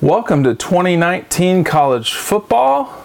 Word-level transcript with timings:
Welcome 0.00 0.44
to 0.44 0.54
2019 0.54 1.64
college 1.64 2.14
football. 2.14 3.04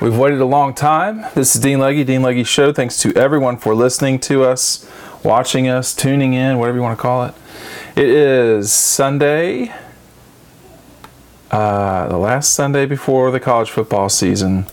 We've 0.00 0.16
waited 0.16 0.40
a 0.40 0.44
long 0.44 0.72
time. 0.72 1.26
This 1.34 1.56
is 1.56 1.60
Dean 1.60 1.80
Legge, 1.80 2.06
Dean 2.06 2.22
Legge 2.22 2.46
Show. 2.46 2.72
Thanks 2.72 2.98
to 2.98 3.12
everyone 3.16 3.56
for 3.56 3.74
listening 3.74 4.20
to 4.20 4.44
us, 4.44 4.88
watching 5.24 5.66
us, 5.66 5.96
tuning 5.96 6.34
in, 6.34 6.58
whatever 6.58 6.78
you 6.78 6.82
want 6.82 6.96
to 6.96 7.02
call 7.02 7.24
it. 7.24 7.34
It 7.96 8.08
is 8.08 8.72
Sunday, 8.72 9.74
uh, 11.50 12.06
the 12.06 12.16
last 12.16 12.54
Sunday 12.54 12.86
before 12.86 13.32
the 13.32 13.40
college 13.40 13.68
football 13.68 14.08
season 14.08 14.66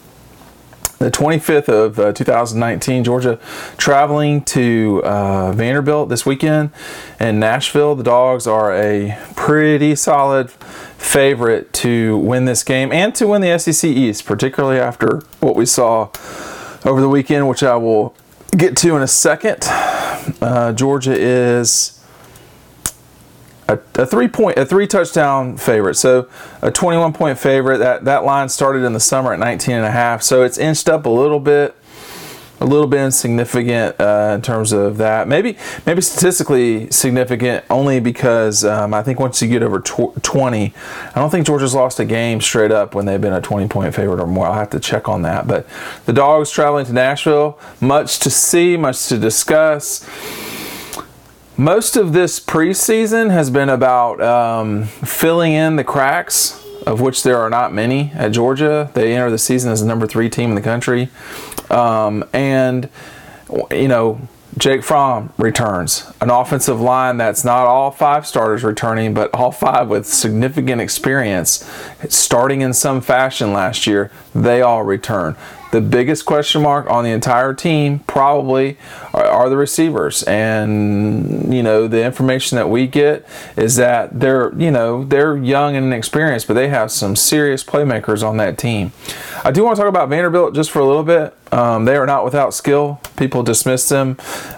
the 1.00 1.12
25th 1.12 1.70
of 1.70 2.00
uh, 2.00 2.14
2019, 2.14 3.04
Georgia 3.04 3.40
traveling 3.78 4.42
to 4.44 5.02
uh, 5.04 5.52
Vanderbilt 5.52 6.10
this 6.10 6.26
weekend 6.26 6.72
in 7.20 7.40
Nashville. 7.40 7.96
The 7.96 8.04
Dogs 8.04 8.48
are 8.48 8.74
a 8.74 9.18
pretty 9.36 9.96
solid 9.96 10.52
favorite 11.06 11.72
to 11.72 12.18
win 12.18 12.46
this 12.46 12.64
game 12.64 12.92
and 12.92 13.14
to 13.16 13.28
win 13.28 13.42
the 13.42 13.58
SEC 13.58 13.90
East, 13.90 14.26
particularly 14.26 14.80
after 14.80 15.20
what 15.40 15.56
we 15.56 15.66
saw 15.66 16.10
over 16.84 17.00
the 17.00 17.08
weekend, 17.08 17.48
which 17.48 17.64
I 17.64 17.76
will 17.76 18.16
get 18.58 18.76
to 18.78 18.96
in 18.96 19.02
a 19.02 19.08
second. 19.08 19.60
Uh, 20.42 20.74
Georgia 20.74 21.14
is 21.14 22.04
a, 23.68 23.80
a, 23.96 24.06
three 24.06 24.28
point 24.28 24.58
a 24.58 24.66
three 24.66 24.88
touchdown 24.88 25.58
favorite. 25.58 25.96
So 25.96 26.30
a 26.62 26.72
21 26.72 27.14
point 27.14 27.38
favorite. 27.38 27.78
That 27.78 28.06
that 28.06 28.24
line 28.24 28.50
started 28.50 28.84
in 28.84 28.94
the 28.94 29.00
summer 29.00 29.34
at 29.34 29.40
19 29.40 29.76
and 29.76 29.86
a 29.86 29.92
half. 29.92 30.24
So 30.24 30.44
it's 30.44 30.58
inched 30.58 30.90
up 30.90 31.06
a 31.06 31.10
little 31.10 31.40
bit 31.40 31.76
a 32.66 32.68
little 32.68 32.88
bit 32.88 33.00
insignificant 33.00 34.00
uh, 34.00 34.34
in 34.36 34.42
terms 34.42 34.72
of 34.72 34.98
that. 34.98 35.28
Maybe 35.28 35.56
maybe 35.86 36.02
statistically 36.02 36.90
significant 36.90 37.64
only 37.70 38.00
because 38.00 38.66
um, 38.66 38.94
I 38.94 39.04
think 39.04 39.20
once 39.20 39.42
you 39.42 39.48
get 39.48 39.62
over 39.62 39.80
tw- 39.80 40.22
20 40.22 40.74
I 41.16 41.20
don't 41.20 41.30
think 41.30 41.46
Georgia's 41.46 41.76
lost 41.76 42.00
a 42.00 42.06
game 42.06 42.42
straight 42.42 42.72
up 42.72 42.96
when 42.96 43.06
they've 43.06 43.22
been 43.22 43.34
a 43.34 43.42
20 43.42 43.68
point 43.68 43.94
favorite 43.94 44.20
or 44.20 44.28
more. 44.28 44.48
I'll 44.48 44.54
have 44.54 44.72
to 44.72 44.80
check 44.80 45.08
on 45.08 45.22
that. 45.22 45.48
But 45.48 45.68
the 46.06 46.14
dogs 46.14 46.50
traveling 46.50 46.86
to 46.88 46.94
Nashville 46.94 47.60
much 47.80 48.20
to 48.20 48.30
see 48.30 48.78
much 48.78 49.08
to 49.08 49.18
discuss. 49.18 50.08
Most 51.58 51.96
of 51.96 52.12
this 52.12 52.40
preseason 52.40 53.32
has 53.32 53.50
been 53.50 53.70
about 53.70 54.22
um, 54.22 54.86
filling 54.86 55.54
in 55.54 55.78
the 55.78 55.86
cracks, 55.86 56.65
of 56.86 57.02
which 57.02 57.24
there 57.24 57.38
are 57.38 57.50
not 57.50 57.74
many 57.74 58.12
at 58.14 58.32
Georgia. 58.32 58.92
They 58.94 59.16
enter 59.16 59.30
the 59.30 59.38
season 59.38 59.72
as 59.72 59.82
the 59.82 59.88
number 59.88 60.08
three 60.08 60.30
team 60.30 60.50
in 60.50 60.56
the 60.56 60.62
country. 60.62 61.10
Um, 61.70 62.24
and, 62.34 62.90
you 63.72 63.88
know, 63.88 64.22
Jake 64.58 64.84
Fromm 64.84 65.34
returns. 65.38 66.10
An 66.22 66.30
offensive 66.30 66.80
line 66.80 67.18
that's 67.18 67.44
not 67.44 67.68
all 67.68 67.92
five 67.92 68.26
starters 68.26 68.64
returning, 68.64 69.14
but 69.14 69.34
all 69.34 69.52
five 69.52 69.90
with 69.90 70.06
significant 70.06 70.80
experience, 70.80 71.70
starting 72.08 72.62
in 72.62 72.74
some 72.74 73.02
fashion 73.02 73.52
last 73.52 73.86
year, 73.86 74.12
they 74.34 74.62
all 74.62 74.84
return. 74.84 75.36
The 75.76 75.82
biggest 75.82 76.26
question 76.26 76.62
mark 76.62 76.90
on 76.90 77.04
the 77.04 77.10
entire 77.10 77.54
team 77.54 78.00
probably 78.08 78.78
are, 79.14 79.26
are, 79.26 79.50
the 79.50 79.58
receivers, 79.58 80.24
and 80.24 81.54
you 81.54 81.62
know 81.62 81.90
the 81.90 82.02
information 82.02 82.56
that 82.56 82.70
we 82.70 82.88
get 82.88 83.28
is 83.58 83.76
that 83.76 84.18
they're 84.18 84.54
you 84.56 84.72
know 84.72 85.04
they're 85.04 85.36
young 85.36 85.76
and 85.76 85.88
inexperienced, 85.88 86.48
but 86.48 86.54
they 86.54 86.70
have 86.70 86.92
some 86.92 87.18
serious 87.18 87.62
playmakers 87.62 88.26
on 88.26 88.38
that 88.38 88.58
team. 88.58 88.94
I 89.44 89.52
do 89.52 89.66
want 89.66 89.76
to 89.76 89.82
talk 89.82 89.90
about 89.90 90.08
Vanderbilt 90.08 90.56
just 90.56 90.72
for 90.72 90.80
a 90.80 90.86
little 90.86 91.04
bit. 91.04 91.36
Um, 91.52 91.84
they 91.84 91.98
are 91.98 92.06
not 92.06 92.24
without 92.24 92.54
skill. 92.54 93.02
People 93.18 93.44
dismiss 93.44 93.90
them 93.90 94.16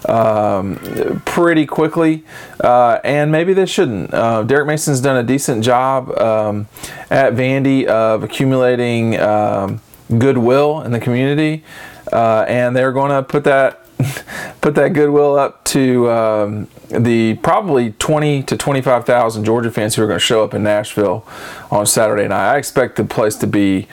um, 0.08 1.20
pretty 1.26 1.66
quickly, 1.66 2.22
uh, 2.60 3.00
and 3.02 3.32
maybe 3.32 3.54
they 3.54 3.66
shouldn't. 3.66 4.14
Uh, 4.14 4.44
Derek 4.44 4.68
Mason's 4.68 5.00
done 5.00 5.16
a 5.16 5.24
decent 5.24 5.64
job 5.64 6.16
um, 6.16 6.68
at 7.10 7.32
Vandy 7.32 7.86
of 7.86 8.22
accumulating 8.22 9.18
um, 9.18 9.80
goodwill 10.16 10.82
in 10.82 10.92
the 10.92 11.00
community, 11.00 11.64
uh, 12.12 12.44
and 12.48 12.74
they're 12.74 12.92
going 12.92 13.10
to 13.10 13.22
put 13.22 13.44
that 13.44 13.84
put 14.60 14.74
that 14.76 14.92
goodwill 14.92 15.36
up 15.38 15.64
to 15.64 16.08
um, 16.10 16.68
the 16.88 17.34
probably 17.42 17.92
20 17.92 18.44
to 18.44 18.56
25,000 18.56 19.44
Georgia 19.44 19.70
fans 19.70 19.94
who 19.96 20.02
are 20.02 20.06
going 20.06 20.18
to 20.18 20.24
show 20.24 20.44
up 20.44 20.54
in 20.54 20.62
Nashville 20.62 21.26
on 21.70 21.84
Saturday 21.84 22.28
night. 22.28 22.54
I 22.54 22.58
expect 22.58 22.96
the 22.96 23.04
place 23.04 23.34
to 23.36 23.46
be, 23.46 23.88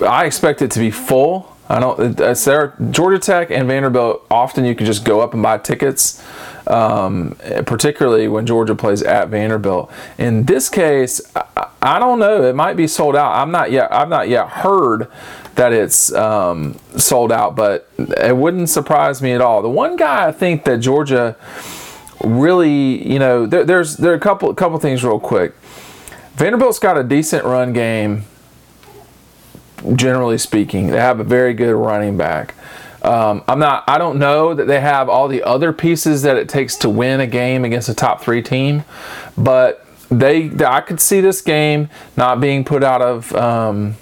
I 0.00 0.24
expect 0.24 0.62
it 0.62 0.70
to 0.72 0.78
be 0.78 0.90
full. 0.90 1.56
I 1.68 1.78
don't. 1.78 2.16
There. 2.16 2.74
Georgia 2.90 3.18
Tech 3.20 3.52
and 3.52 3.68
Vanderbilt. 3.68 4.26
Often 4.28 4.64
you 4.64 4.74
can 4.74 4.86
just 4.86 5.04
go 5.04 5.20
up 5.20 5.34
and 5.34 5.42
buy 5.42 5.56
tickets, 5.58 6.20
um, 6.70 7.36
particularly 7.66 8.28
when 8.28 8.46
Georgia 8.46 8.74
plays 8.74 9.02
at 9.02 9.28
Vanderbilt. 9.28 9.90
In 10.18 10.44
this 10.44 10.68
case, 10.68 11.20
I, 11.34 11.68
I 11.82 11.98
don't 11.98 12.18
know. 12.18 12.44
It 12.44 12.54
might 12.54 12.76
be 12.76 12.86
sold 12.86 13.16
out. 13.16 13.34
I'm 13.34 13.50
not 13.50 13.70
yet. 13.70 13.92
I've 13.92 14.08
not 14.08 14.28
yet 14.28 14.48
heard 14.48 15.10
that 15.56 15.72
it's 15.72 16.12
um, 16.14 16.78
sold 16.96 17.32
out, 17.32 17.56
but 17.56 17.88
it 17.98 18.36
wouldn't 18.36 18.68
surprise 18.68 19.20
me 19.20 19.32
at 19.32 19.40
all. 19.40 19.62
The 19.62 19.68
one 19.68 19.96
guy 19.96 20.28
I 20.28 20.32
think 20.32 20.64
that 20.64 20.78
Georgia 20.78 21.36
really, 22.22 23.06
you 23.10 23.18
know, 23.18 23.46
there, 23.46 23.64
there's 23.64 23.96
there 23.96 24.12
are 24.12 24.16
a 24.16 24.20
couple 24.20 24.52
couple 24.54 24.78
things 24.78 25.02
real 25.02 25.20
quick. 25.20 25.54
Vanderbilt's 26.34 26.78
got 26.78 26.96
a 26.96 27.04
decent 27.04 27.44
run 27.44 27.72
game, 27.72 28.24
generally 29.94 30.38
speaking. 30.38 30.88
They 30.88 31.00
have 31.00 31.20
a 31.20 31.24
very 31.24 31.52
good 31.54 31.74
running 31.74 32.16
back. 32.16 32.54
Um, 33.02 33.42
I'm 33.48 33.58
not. 33.58 33.84
I 33.88 33.98
don't 33.98 34.18
know 34.18 34.54
that 34.54 34.66
they 34.66 34.80
have 34.80 35.08
all 35.08 35.28
the 35.28 35.42
other 35.42 35.72
pieces 35.72 36.22
that 36.22 36.36
it 36.36 36.48
takes 36.48 36.76
to 36.78 36.88
win 36.88 37.20
a 37.20 37.26
game 37.26 37.64
against 37.64 37.88
a 37.88 37.94
top 37.94 38.22
three 38.22 38.42
team, 38.42 38.84
but 39.36 39.86
they. 40.10 40.50
I 40.64 40.80
could 40.80 41.00
see 41.00 41.20
this 41.20 41.40
game 41.40 41.88
not 42.16 42.40
being 42.40 42.64
put 42.64 42.84
out 42.84 43.02
of. 43.02 43.34
Um, 43.34 43.96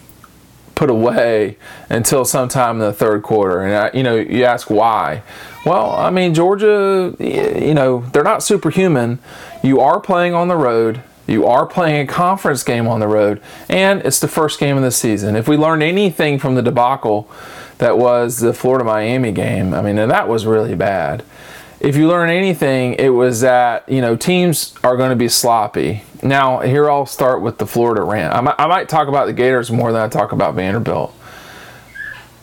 put 0.79 0.91
away 0.91 1.57
until 1.91 2.25
sometime 2.25 2.77
in 2.77 2.83
the 2.83 2.93
third 2.93 3.21
quarter. 3.25 3.63
And 3.63 3.75
I, 3.75 3.91
you 3.93 4.05
know, 4.05 4.15
you 4.15 4.45
ask 4.45 4.71
why. 4.71 5.25
Well, 5.67 5.91
I 5.91 6.11
mean, 6.11 6.35
Georgia, 6.35 7.17
you 7.19 7.75
know, 7.75 8.05
they're 8.13 8.23
not 8.23 8.45
superhuman. 8.45 9.19
You 9.65 9.81
are 9.81 9.99
playing 9.99 10.35
on 10.35 10.47
the 10.47 10.57
road. 10.57 11.03
You 11.27 11.47
are 11.47 11.67
playing 11.67 12.01
a 12.01 12.07
conference 12.07 12.63
game 12.63 12.87
on 12.87 13.01
the 13.01 13.09
road, 13.09 13.43
and 13.69 14.01
it's 14.03 14.21
the 14.21 14.29
first 14.29 14.59
game 14.59 14.77
of 14.79 14.83
the 14.83 14.91
season. 14.91 15.35
If 15.37 15.47
we 15.47 15.59
learned 15.59 15.83
anything 15.83 16.39
from 16.39 16.55
the 16.55 16.63
debacle 16.63 17.29
that 17.79 17.99
was 17.99 18.39
the 18.39 18.53
Florida 18.53 18.85
Miami 18.85 19.33
game, 19.33 19.75
I 19.75 19.83
mean, 19.83 19.99
and 19.99 20.11
that 20.11 20.29
was 20.29 20.47
really 20.47 20.75
bad 20.75 21.25
if 21.81 21.97
you 21.97 22.09
learn 22.09 22.29
anything, 22.31 22.95
it 22.95 23.11
was 23.11 23.41
that 23.41 23.89
you 23.89 24.01
know 24.01 24.17
teams 24.17 24.75
are 24.83 24.97
going 24.97 25.11
to 25.11 25.17
be 25.17 25.29
sloppy. 25.29 26.03
Now 26.23 26.61
here 26.61 26.91
I'll 26.91 27.07
start 27.07 27.43
with 27.43 27.59
the 27.59 27.67
Florida 27.67 28.03
rant. 28.03 28.35
I 28.35 28.41
might, 28.41 28.57
I 28.59 28.67
might 28.67 28.89
talk 28.89 29.09
about 29.09 29.27
the 29.27 29.33
Gators 29.33 29.71
more 29.71 29.93
than 29.93 30.01
I 30.01 30.09
talk 30.09 30.33
about 30.33 30.55
Vanderbilt. 30.55 31.15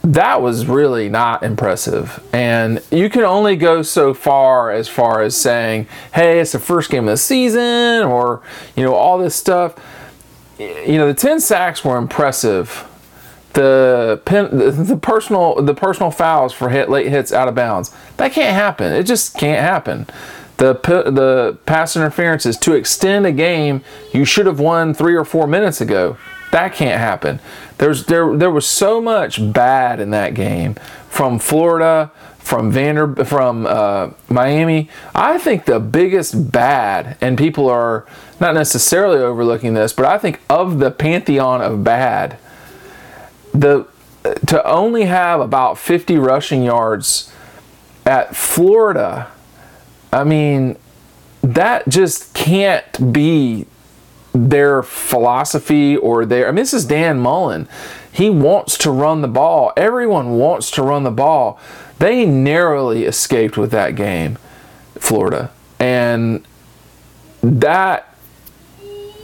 That 0.03 0.41
was 0.41 0.67
really 0.67 1.09
not 1.09 1.41
impressive, 1.41 2.23
and 2.31 2.81
you 2.91 3.09
can 3.09 3.23
only 3.23 3.55
go 3.55 3.81
so 3.81 4.13
far 4.13 4.71
as 4.71 4.87
far 4.87 5.21
as 5.21 5.35
saying, 5.35 5.87
"Hey, 6.13 6.39
it's 6.39 6.51
the 6.51 6.59
first 6.59 6.91
game 6.91 7.05
of 7.05 7.13
the 7.13 7.17
season," 7.17 8.03
or 8.03 8.41
you 8.75 8.83
know 8.83 8.93
all 8.93 9.17
this 9.17 9.35
stuff. 9.35 9.75
You 10.59 10.97
know 10.97 11.07
the 11.07 11.15
ten 11.15 11.39
sacks 11.39 11.83
were 11.83 11.97
impressive 11.97 12.87
the 13.55 14.21
pen, 14.25 14.49
the 14.51 14.97
personal 15.01 15.55
the 15.55 15.73
personal 15.73 16.11
fouls 16.11 16.53
for 16.53 16.69
hit 16.69 16.89
late 16.89 17.07
hits 17.07 17.33
out 17.33 17.47
of 17.47 17.55
bounds. 17.55 17.93
That 18.17 18.31
can't 18.33 18.53
happen. 18.53 18.93
It 18.93 19.03
just 19.03 19.35
can't 19.37 19.61
happen. 19.61 20.07
The 20.57 20.73
the 20.73 21.57
pass 21.65 21.95
interferences 21.95 22.57
to 22.57 22.73
extend 22.73 23.25
a 23.25 23.31
game 23.31 23.81
you 24.13 24.25
should 24.25 24.45
have 24.45 24.59
won 24.59 24.93
three 24.93 25.15
or 25.15 25.25
four 25.25 25.47
minutes 25.47 25.81
ago. 25.81 26.17
That 26.51 26.73
can't 26.73 26.99
happen. 26.99 27.39
There's 27.77 28.05
there 28.05 28.35
there 28.35 28.51
was 28.51 28.67
so 28.67 29.01
much 29.01 29.51
bad 29.53 29.99
in 29.99 30.11
that 30.11 30.33
game 30.33 30.75
from 31.09 31.39
Florida, 31.39 32.11
from 32.37 32.71
Vander 32.71 33.23
from 33.25 33.65
uh, 33.65 34.11
Miami. 34.29 34.89
I 35.13 35.37
think 35.37 35.63
the 35.63 35.79
biggest 35.79 36.51
bad, 36.51 37.17
and 37.21 37.37
people 37.37 37.69
are 37.69 38.05
not 38.41 38.53
necessarily 38.53 39.19
overlooking 39.19 39.75
this, 39.75 39.93
but 39.93 40.05
I 40.05 40.17
think 40.17 40.41
of 40.49 40.79
the 40.79 40.91
pantheon 40.91 41.61
of 41.61 41.85
bad 41.85 42.37
the 43.59 43.87
to 44.47 44.65
only 44.67 45.05
have 45.05 45.39
about 45.39 45.77
50 45.77 46.17
rushing 46.17 46.63
yards 46.63 47.31
at 48.05 48.35
Florida, 48.35 49.31
I 50.11 50.23
mean, 50.23 50.77
that 51.41 51.87
just 51.87 52.33
can't 52.33 53.13
be 53.13 53.67
their 54.33 54.83
philosophy 54.83 55.95
or 55.95 56.25
their. 56.25 56.47
I 56.47 56.51
mean, 56.51 56.57
this 56.57 56.73
is 56.73 56.85
Dan 56.85 57.19
Mullen. 57.19 57.67
He 58.11 58.29
wants 58.29 58.77
to 58.79 58.91
run 58.91 59.21
the 59.21 59.27
ball. 59.27 59.73
Everyone 59.77 60.37
wants 60.37 60.71
to 60.71 60.83
run 60.83 61.03
the 61.03 61.11
ball. 61.11 61.59
They 61.99 62.25
narrowly 62.25 63.05
escaped 63.05 63.57
with 63.57 63.71
that 63.71 63.95
game, 63.95 64.37
Florida. 64.97 65.51
And 65.79 66.45
that, 67.41 68.15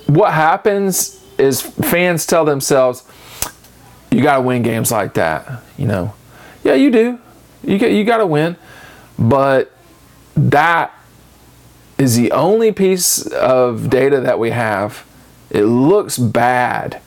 what 0.07 0.33
happens 0.33 1.23
is 1.37 1.61
fans 1.61 2.25
tell 2.25 2.45
themselves, 2.45 3.03
you 4.11 4.21
got 4.21 4.35
to 4.35 4.41
win 4.41 4.61
games 4.61 4.91
like 4.91 5.13
that. 5.15 5.63
You 5.77 5.87
know, 5.87 6.13
yeah, 6.63 6.73
you 6.73 6.91
do. 6.91 7.19
You 7.63 7.77
get 7.77 7.91
you 7.91 8.03
got 8.03 8.17
to 8.17 8.27
win, 8.27 8.57
but 9.17 9.71
that 10.35 10.93
is 11.97 12.15
the 12.15 12.31
only 12.31 12.71
piece 12.71 13.25
of 13.27 13.89
data 13.89 14.19
that 14.21 14.39
we 14.39 14.49
have 14.49 15.05
It 15.49 15.65
looks 15.65 16.17
bad. 16.17 17.01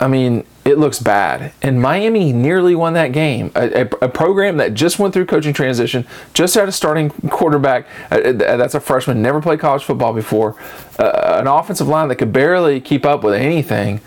I 0.00 0.06
mean, 0.06 0.44
it 0.64 0.78
looks 0.78 1.00
bad. 1.00 1.52
And 1.62 1.80
Miami 1.80 2.32
nearly 2.32 2.76
won 2.76 2.92
that 2.92 3.10
game. 3.10 3.50
A, 3.56 3.82
a, 3.82 3.88
a, 4.02 4.08
program 4.08 4.58
that 4.58 4.74
just 4.74 4.98
went 4.98 5.14
through 5.14 5.26
coaching 5.26 5.52
transition, 5.52 6.06
just 6.34 6.54
had 6.54 6.68
a 6.68 6.72
starting 6.72 7.10
quarterback. 7.30 7.86
Uh, 8.12 8.16
uh 8.16 8.56
that's 8.56 8.74
a 8.74 8.80
freshman, 8.80 9.22
never 9.22 9.40
played 9.40 9.58
college 9.58 9.82
football 9.82 10.12
before. 10.12 10.54
Uh, 10.98 11.38
an 11.40 11.46
offensive 11.46 11.88
line 11.88 12.08
that 12.08 12.16
could 12.16 12.32
barely 12.32 12.80
keep 12.80 13.04
up 13.04 13.24
with 13.24 13.34
anything, 13.34 14.00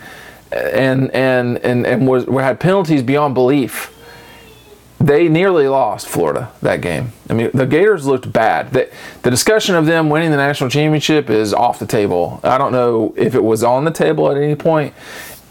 and 0.51 1.12
and 1.12 1.57
and 1.59 1.86
and 1.86 2.07
was 2.07 2.25
had 2.25 2.59
penalties 2.59 3.03
beyond 3.03 3.33
belief. 3.33 3.95
They 5.00 5.30
nearly 5.30 5.68
lost 5.68 6.07
Florida 6.07 6.51
that 6.62 6.81
game. 6.81 7.13
I 7.27 7.33
mean, 7.33 7.50
the 7.56 7.65
Gators 7.65 8.06
looked 8.06 8.31
bad. 8.31 8.71
The, 8.71 8.88
the 9.24 9.31
discussion 9.31 9.74
of 9.74 9.88
them 9.88 10.12
winning 10.12 10.30
the 10.30 10.38
national 10.38 10.69
championship 10.69 11.27
is 11.27 11.56
off 11.56 11.80
the 11.80 11.88
table. 11.88 12.39
I 12.44 12.59
don't 12.59 12.71
know 12.71 13.12
if 13.18 13.33
it 13.33 13.44
was 13.44 13.63
on 13.63 13.83
the 13.83 13.89
table 13.89 14.30
at 14.30 14.38
any 14.38 14.53
point 14.53 14.94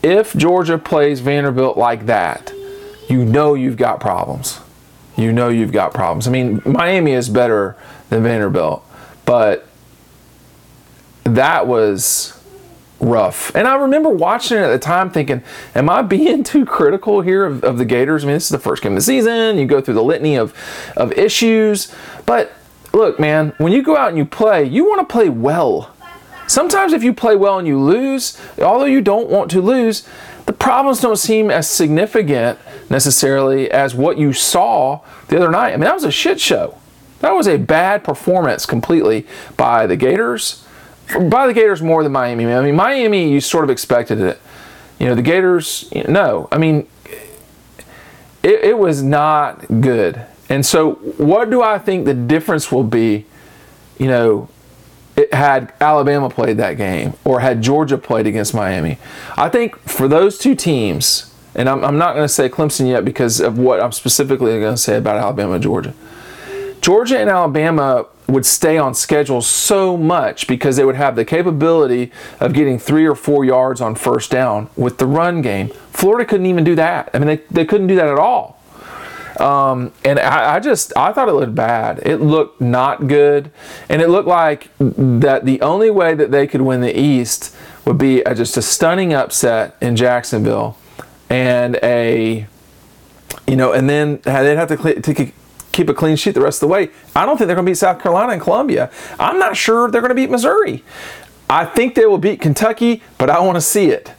if 0.02 0.34
Georgia 0.34 0.78
plays 0.78 1.20
Vanderbilt 1.20 1.76
like 1.76 2.06
that, 2.06 2.52
you 3.08 3.24
know 3.24 3.54
you've 3.54 3.76
got 3.76 4.00
problems. 4.00 4.60
You 5.16 5.32
know 5.32 5.48
you've 5.48 5.72
got 5.72 5.92
problems. 5.92 6.26
I 6.26 6.30
mean, 6.30 6.62
Miami 6.64 7.12
is 7.12 7.28
better 7.28 7.76
than 8.08 8.22
Vanderbilt, 8.22 8.84
but 9.26 9.66
that 11.24 11.66
was 11.66 12.39
rough. 13.00 13.54
And 13.54 13.66
I 13.66 13.76
remember 13.76 14.10
watching 14.10 14.58
it 14.58 14.62
at 14.62 14.68
the 14.68 14.78
time 14.78 15.10
thinking, 15.10 15.42
am 15.74 15.88
I 15.90 16.02
being 16.02 16.44
too 16.44 16.64
critical 16.64 17.22
here 17.22 17.44
of, 17.44 17.64
of, 17.64 17.78
the 17.78 17.84
Gators? 17.84 18.24
I 18.24 18.26
mean, 18.26 18.34
this 18.36 18.44
is 18.44 18.50
the 18.50 18.58
first 18.58 18.82
game 18.82 18.92
of 18.92 18.96
the 18.96 19.02
season. 19.02 19.58
You 19.58 19.66
go 19.66 19.80
through 19.80 19.94
the 19.94 20.04
litany 20.04 20.36
of, 20.36 20.54
of 20.96 21.12
issues. 21.12 21.92
But 22.26 22.52
look, 22.92 23.18
man, 23.18 23.54
when 23.58 23.72
you 23.72 23.82
go 23.82 23.96
out 23.96 24.10
and 24.10 24.18
you 24.18 24.24
play, 24.24 24.64
you 24.64 24.84
want 24.84 25.06
to 25.06 25.12
play 25.12 25.28
well. 25.28 25.94
Sometimes 26.46 26.92
if 26.92 27.04
you 27.04 27.14
play 27.14 27.36
well 27.36 27.58
and 27.58 27.68
you 27.68 27.80
lose, 27.80 28.40
although 28.58 28.84
you 28.84 29.00
don't 29.00 29.30
want 29.30 29.50
to 29.52 29.60
lose, 29.60 30.06
the 30.46 30.52
problems 30.52 31.00
don't 31.00 31.16
seem 31.16 31.48
as 31.48 31.70
significant 31.70 32.58
necessarily 32.90 33.70
as 33.70 33.94
what 33.94 34.18
you 34.18 34.32
saw 34.32 35.00
the 35.28 35.36
other 35.36 35.50
night. 35.50 35.72
I 35.72 35.76
mean, 35.76 35.84
that 35.84 35.94
was 35.94 36.02
a 36.02 36.10
shit 36.10 36.40
show. 36.40 36.76
That 37.20 37.32
was 37.32 37.46
a 37.46 37.56
bad 37.56 38.02
performance 38.02 38.66
completely 38.66 39.26
by 39.56 39.86
the 39.86 39.94
Gators. 39.94 40.66
By 41.18 41.46
the 41.46 41.54
Gators 41.54 41.82
more 41.82 42.02
than 42.02 42.12
Miami. 42.12 42.46
I 42.46 42.60
mean, 42.62 42.76
Miami, 42.76 43.32
you 43.32 43.40
sort 43.40 43.64
of 43.64 43.70
expected 43.70 44.20
it. 44.20 44.40
You 44.98 45.06
know, 45.06 45.14
the 45.14 45.22
Gators, 45.22 45.90
no. 45.92 46.48
I 46.52 46.58
mean, 46.58 46.86
it, 48.42 48.64
it 48.64 48.78
was 48.78 49.02
not 49.02 49.80
good. 49.80 50.24
And 50.48 50.64
so, 50.64 50.92
what 51.16 51.50
do 51.50 51.62
I 51.62 51.78
think 51.78 52.04
the 52.04 52.14
difference 52.14 52.70
will 52.70 52.84
be, 52.84 53.26
you 53.98 54.08
know, 54.08 54.48
it 55.16 55.32
had 55.34 55.72
Alabama 55.80 56.30
played 56.30 56.56
that 56.56 56.74
game 56.74 57.14
or 57.24 57.40
had 57.40 57.62
Georgia 57.62 57.98
played 57.98 58.26
against 58.26 58.54
Miami. 58.54 58.98
I 59.36 59.48
think 59.48 59.76
for 59.80 60.08
those 60.08 60.38
two 60.38 60.54
teams, 60.54 61.32
and 61.54 61.68
I'm, 61.68 61.84
I'm 61.84 61.98
not 61.98 62.14
going 62.14 62.24
to 62.24 62.32
say 62.32 62.48
Clemson 62.48 62.88
yet 62.88 63.04
because 63.04 63.40
of 63.40 63.58
what 63.58 63.80
I'm 63.80 63.92
specifically 63.92 64.58
going 64.60 64.74
to 64.74 64.80
say 64.80 64.96
about 64.96 65.16
Alabama 65.16 65.58
Georgia. 65.58 65.94
Georgia 66.80 67.18
and 67.18 67.28
Alabama 67.28 68.06
would 68.30 68.46
stay 68.46 68.78
on 68.78 68.94
schedule 68.94 69.42
so 69.42 69.96
much 69.96 70.46
because 70.46 70.76
they 70.76 70.84
would 70.84 70.96
have 70.96 71.16
the 71.16 71.24
capability 71.24 72.12
of 72.38 72.52
getting 72.52 72.78
three 72.78 73.06
or 73.06 73.14
four 73.14 73.44
yards 73.44 73.80
on 73.80 73.94
first 73.94 74.30
down 74.30 74.68
with 74.76 74.98
the 74.98 75.06
run 75.06 75.42
game. 75.42 75.68
Florida 75.92 76.24
couldn't 76.24 76.46
even 76.46 76.64
do 76.64 76.74
that. 76.74 77.10
I 77.12 77.18
mean, 77.18 77.26
they, 77.26 77.36
they 77.50 77.64
couldn't 77.64 77.88
do 77.88 77.96
that 77.96 78.08
at 78.08 78.18
all. 78.18 78.60
Um, 79.38 79.92
and 80.04 80.18
I, 80.18 80.56
I, 80.56 80.60
just 80.60 80.92
I 80.96 81.12
thought 81.12 81.28
it 81.28 81.32
looked 81.32 81.54
bad. 81.54 82.00
It 82.04 82.18
looked 82.18 82.60
not 82.60 83.06
good, 83.06 83.50
and 83.88 84.02
it 84.02 84.08
looked 84.08 84.28
like 84.28 84.68
that 84.78 85.46
the 85.46 85.60
only 85.62 85.90
way 85.90 86.14
that 86.14 86.30
they 86.30 86.46
could 86.46 86.60
win 86.60 86.82
the 86.82 86.98
East 86.98 87.56
would 87.86 87.96
be 87.96 88.20
a, 88.22 88.34
just 88.34 88.58
a 88.58 88.62
stunning 88.62 89.14
upset 89.14 89.76
in 89.80 89.96
Jacksonville, 89.96 90.76
and 91.30 91.78
a 91.82 92.46
you 93.46 93.56
know, 93.56 93.72
and 93.72 93.88
then 93.88 94.20
they'd 94.24 94.56
have 94.56 94.68
to, 94.68 95.00
to 95.00 95.32
keep 95.72 95.88
a 95.88 95.94
clean 95.94 96.16
sheet 96.16 96.34
the 96.34 96.40
rest 96.40 96.62
of 96.62 96.68
the 96.68 96.72
way. 96.72 96.90
I 97.14 97.26
don't 97.26 97.36
think 97.36 97.46
they're 97.46 97.56
going 97.56 97.66
to 97.66 97.70
beat 97.70 97.78
South 97.78 98.00
Carolina 98.00 98.32
and 98.32 98.42
Columbia. 98.42 98.90
I'm 99.18 99.38
not 99.38 99.56
sure 99.56 99.90
they're 99.90 100.00
going 100.00 100.10
to 100.10 100.14
beat 100.14 100.30
Missouri. 100.30 100.84
I 101.48 101.64
think 101.64 101.94
they 101.94 102.06
will 102.06 102.18
beat 102.18 102.40
Kentucky, 102.40 103.02
but 103.18 103.28
I 103.28 103.40
want 103.40 103.56
to 103.56 103.60
see 103.60 103.86
it. 103.86 104.12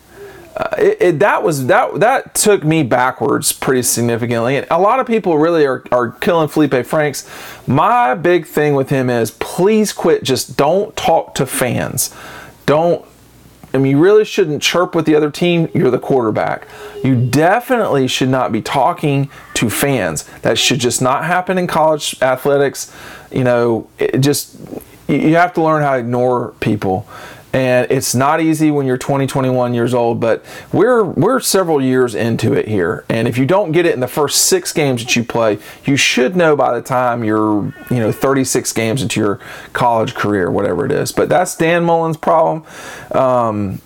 Uh, 0.56 0.76
it, 0.78 0.98
it, 1.00 1.20
that 1.20 1.44
was 1.44 1.68
that 1.68 1.98
that 2.02 2.36
took 2.36 2.64
me 2.64 2.84
backwards 2.84 3.54
pretty 3.54 3.82
significantly. 3.84 4.58
And 4.58 4.68
a 4.70 4.80
lot 4.80 5.00
of 5.00 5.08
people 5.08 5.38
really 5.38 5.66
are, 5.66 5.84
are 5.94 6.12
killing 6.12 6.50
Felipe 6.50 6.86
Franks. 6.86 7.30
My 7.68 8.16
big 8.16 8.46
thing 8.46 8.76
with 8.76 8.90
him 8.90 9.10
is 9.10 9.32
please 9.32 9.94
quit. 9.94 10.24
Just 10.24 10.58
don't 10.58 10.94
talk 10.98 11.36
to 11.36 11.46
fans. 11.46 12.14
Don't. 12.66 13.06
I 13.74 13.78
mean, 13.78 13.92
you 13.92 14.00
really 14.00 14.26
shouldn't 14.26 14.62
chirp 14.62 14.96
with 14.96 15.06
the 15.06 15.16
other 15.16 15.32
team. 15.32 15.70
You're 15.74 15.92
the 15.92 16.00
quarterback. 16.00 16.68
You 17.04 17.16
definitely 17.16 18.08
should 18.08 18.30
not 18.30 18.52
be 18.52 18.62
talking 18.62 19.30
to 19.56 19.70
fans. 19.70 20.24
That 20.42 20.58
should 20.58 20.80
just 20.80 21.02
not 21.02 21.24
happen 21.24 21.58
in 21.58 21.68
college 21.68 22.22
athletics. 22.22 22.94
You 23.32 23.44
know, 23.44 23.88
it 23.98 24.20
just 24.20 24.58
you 25.08 25.36
have 25.36 25.54
to 25.54 25.62
learn 25.62 25.84
how 25.84 25.94
to 25.94 26.00
ignore 26.00 26.54
people 26.60 27.08
and 27.54 27.92
it's 27.92 28.16
not 28.16 28.40
easy 28.40 28.72
when 28.72 28.86
you're 28.86 28.98
20 28.98 29.28
21 29.28 29.74
years 29.74 29.94
old 29.94 30.20
but 30.20 30.44
we're 30.72 31.04
we're 31.04 31.40
several 31.40 31.82
years 31.82 32.16
into 32.16 32.54
it 32.54 32.68
here. 32.68 33.04
And 33.10 33.28
if 33.28 33.38
you 33.38 33.46
don't 33.46 33.72
get 33.72 33.86
it 33.86 33.94
in 33.94 34.00
the 34.00 34.08
first 34.08 34.46
six 34.46 34.72
games 34.72 35.04
that 35.04 35.16
you 35.16 35.24
play 35.24 35.60
you 35.86 35.98
should 35.98 36.36
know 36.36 36.56
by 36.56 36.74
the 36.74 36.82
time 36.82 37.24
you're 37.24 37.74
you 37.90 38.00
know 38.00 38.12
36 38.12 38.72
games 38.74 39.02
into 39.02 39.20
your 39.20 39.40
college 39.74 40.16
career 40.16 40.50
whatever 40.50 40.86
it 40.86 40.92
is. 40.92 41.12
But 41.12 41.30
that's 41.30 41.56
dan 41.56 41.84
mullen's 41.84 42.18
problem. 42.18 42.64
Um, 43.12 43.82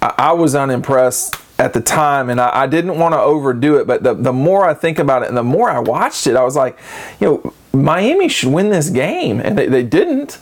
I, 0.00 0.14
I, 0.16 0.32
was 0.32 0.54
unimpressed 0.54 1.36
at 1.58 1.74
the 1.74 1.80
time 1.80 2.30
and 2.30 2.40
I, 2.40 2.62
I 2.62 2.66
didn't 2.66 2.98
want 2.98 3.12
to 3.12 3.20
overdo 3.20 3.76
it 3.76 3.86
but 3.86 4.02
the, 4.02 4.14
the 4.14 4.32
more 4.32 4.64
i 4.64 4.72
think 4.72 4.98
about 4.98 5.22
it 5.22 5.28
and 5.28 5.36
the 5.36 5.42
more 5.42 5.68
i 5.68 5.78
watched 5.78 6.26
it 6.26 6.34
i 6.34 6.42
was 6.42 6.56
like 6.56 6.78
you 7.20 7.26
know 7.26 7.52
miami 7.78 8.28
should 8.28 8.50
win 8.50 8.70
this 8.70 8.88
game 8.88 9.40
and 9.40 9.58
they, 9.58 9.66
they 9.66 9.82
didn't 9.82 10.38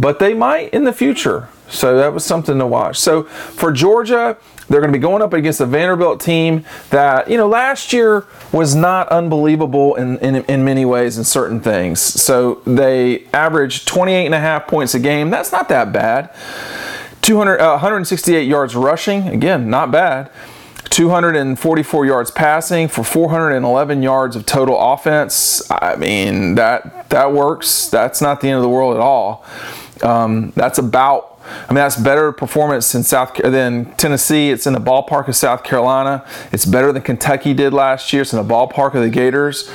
but 0.00 0.18
they 0.18 0.34
might 0.34 0.72
in 0.72 0.84
the 0.84 0.92
future. 0.92 1.48
So 1.68 1.96
that 1.98 2.12
was 2.12 2.24
something 2.24 2.58
to 2.58 2.66
watch. 2.66 2.98
So 2.98 3.24
for 3.24 3.70
Georgia, 3.70 4.36
they're 4.68 4.80
going 4.80 4.92
to 4.92 4.98
be 4.98 5.02
going 5.02 5.22
up 5.22 5.32
against 5.32 5.60
a 5.60 5.66
Vanderbilt 5.66 6.20
team 6.20 6.64
that, 6.90 7.30
you 7.30 7.36
know, 7.36 7.46
last 7.48 7.92
year 7.92 8.26
was 8.52 8.74
not 8.74 9.08
unbelievable 9.08 9.94
in, 9.94 10.18
in, 10.18 10.36
in 10.44 10.64
many 10.64 10.84
ways 10.84 11.18
in 11.18 11.24
certain 11.24 11.60
things. 11.60 12.00
So 12.00 12.62
they 12.66 13.26
averaged 13.32 13.86
28 13.86 14.26
and 14.26 14.34
a 14.34 14.40
half 14.40 14.66
points 14.66 14.94
a 14.94 15.00
game. 15.00 15.30
That's 15.30 15.52
not 15.52 15.68
that 15.68 15.92
bad. 15.92 16.34
200, 17.22 17.60
uh, 17.60 17.70
168 17.72 18.48
yards 18.48 18.74
rushing. 18.74 19.28
Again, 19.28 19.70
not 19.70 19.90
bad. 19.90 20.30
244 20.90 22.06
yards 22.06 22.30
passing 22.32 22.88
for 22.88 23.04
411 23.04 24.02
yards 24.02 24.34
of 24.34 24.44
total 24.44 24.76
offense. 24.78 25.62
I 25.70 25.94
mean, 25.94 26.56
that 26.56 27.08
that 27.10 27.32
works. 27.32 27.88
That's 27.88 28.20
not 28.20 28.40
the 28.40 28.48
end 28.48 28.56
of 28.56 28.62
the 28.62 28.68
world 28.68 28.96
at 28.96 29.00
all. 29.00 29.44
Um, 30.02 30.52
that's 30.56 30.78
about 30.78 31.30
I 31.42 31.72
mean, 31.72 31.76
that's 31.76 31.96
better 31.96 32.32
performance 32.32 32.94
in 32.94 33.02
South 33.02 33.34
than 33.34 33.94
Tennessee. 33.96 34.50
It's 34.50 34.66
in 34.66 34.74
the 34.74 34.80
ballpark 34.80 35.26
of 35.26 35.36
South 35.36 35.64
Carolina. 35.64 36.24
It's 36.52 36.66
better 36.66 36.92
than 36.92 37.02
Kentucky 37.02 37.54
did 37.54 37.72
last 37.72 38.12
year. 38.12 38.22
It's 38.22 38.32
in 38.32 38.46
the 38.46 38.54
ballpark 38.54 38.94
of 38.94 39.02
the 39.02 39.08
Gators. 39.08 39.68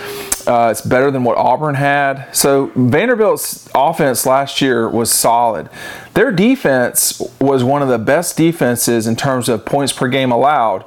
Uh, 0.45 0.69
it's 0.71 0.81
better 0.81 1.09
than 1.09 1.23
what 1.23 1.37
Auburn 1.37 1.75
had. 1.75 2.31
So 2.33 2.67
Vanderbilt's 2.75 3.67
offense 3.73 4.25
last 4.27 4.61
year 4.61 4.87
was 4.87 5.11
solid. 5.11 5.69
Their 6.13 6.31
defense 6.31 7.19
was 7.41 7.63
one 7.63 7.81
of 7.81 7.87
the 7.87 7.97
best 7.97 8.37
defenses 8.37 9.07
in 9.07 9.15
terms 9.15 9.49
of 9.49 9.65
points 9.65 9.91
per 9.91 10.07
game 10.07 10.31
allowed 10.31 10.85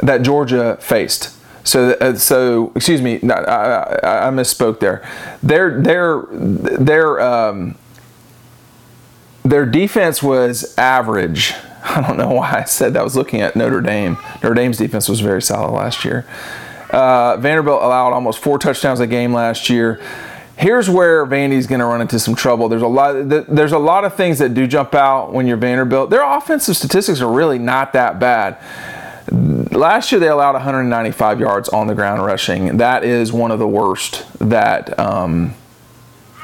that 0.00 0.22
Georgia 0.22 0.76
faced. 0.80 1.34
So, 1.64 1.92
uh, 1.92 2.14
so 2.16 2.72
excuse 2.76 3.02
me, 3.02 3.20
I, 3.30 3.34
I, 3.34 4.28
I, 4.28 4.30
misspoke 4.30 4.80
there. 4.80 5.06
Their 5.42 5.82
their 5.82 6.22
their 6.30 7.20
um, 7.20 7.76
their 9.48 9.66
defense 9.66 10.22
was 10.22 10.76
average. 10.78 11.54
I 11.84 12.00
don't 12.00 12.16
know 12.16 12.30
why 12.30 12.60
I 12.60 12.64
said 12.64 12.94
that. 12.94 13.00
I 13.00 13.02
was 13.02 13.16
looking 13.16 13.40
at 13.40 13.56
Notre 13.56 13.80
Dame. 13.80 14.18
Notre 14.42 14.54
Dame's 14.54 14.78
defense 14.78 15.08
was 15.08 15.20
very 15.20 15.40
solid 15.40 15.72
last 15.72 16.04
year. 16.04 16.26
Uh, 16.90 17.36
Vanderbilt 17.36 17.82
allowed 17.82 18.12
almost 18.12 18.40
four 18.40 18.58
touchdowns 18.58 19.00
a 19.00 19.06
game 19.06 19.32
last 19.32 19.68
year. 19.68 20.00
Here's 20.56 20.90
where 20.90 21.24
Vandy's 21.24 21.66
going 21.66 21.78
to 21.80 21.86
run 21.86 22.00
into 22.00 22.18
some 22.18 22.34
trouble. 22.34 22.68
There's 22.68 22.82
a 22.82 22.88
lot. 22.88 23.28
There's 23.28 23.72
a 23.72 23.78
lot 23.78 24.04
of 24.04 24.14
things 24.14 24.38
that 24.40 24.54
do 24.54 24.66
jump 24.66 24.94
out 24.94 25.32
when 25.32 25.46
you're 25.46 25.56
Vanderbilt. 25.56 26.10
Their 26.10 26.24
offensive 26.24 26.76
statistics 26.76 27.20
are 27.20 27.30
really 27.30 27.58
not 27.58 27.92
that 27.92 28.18
bad. 28.18 28.58
Last 29.30 30.10
year 30.10 30.18
they 30.18 30.28
allowed 30.28 30.54
195 30.54 31.38
yards 31.38 31.68
on 31.68 31.86
the 31.86 31.94
ground 31.94 32.24
rushing. 32.24 32.78
That 32.78 33.04
is 33.04 33.32
one 33.32 33.50
of 33.50 33.58
the 33.58 33.68
worst 33.68 34.26
that. 34.40 34.98
Um, 34.98 35.54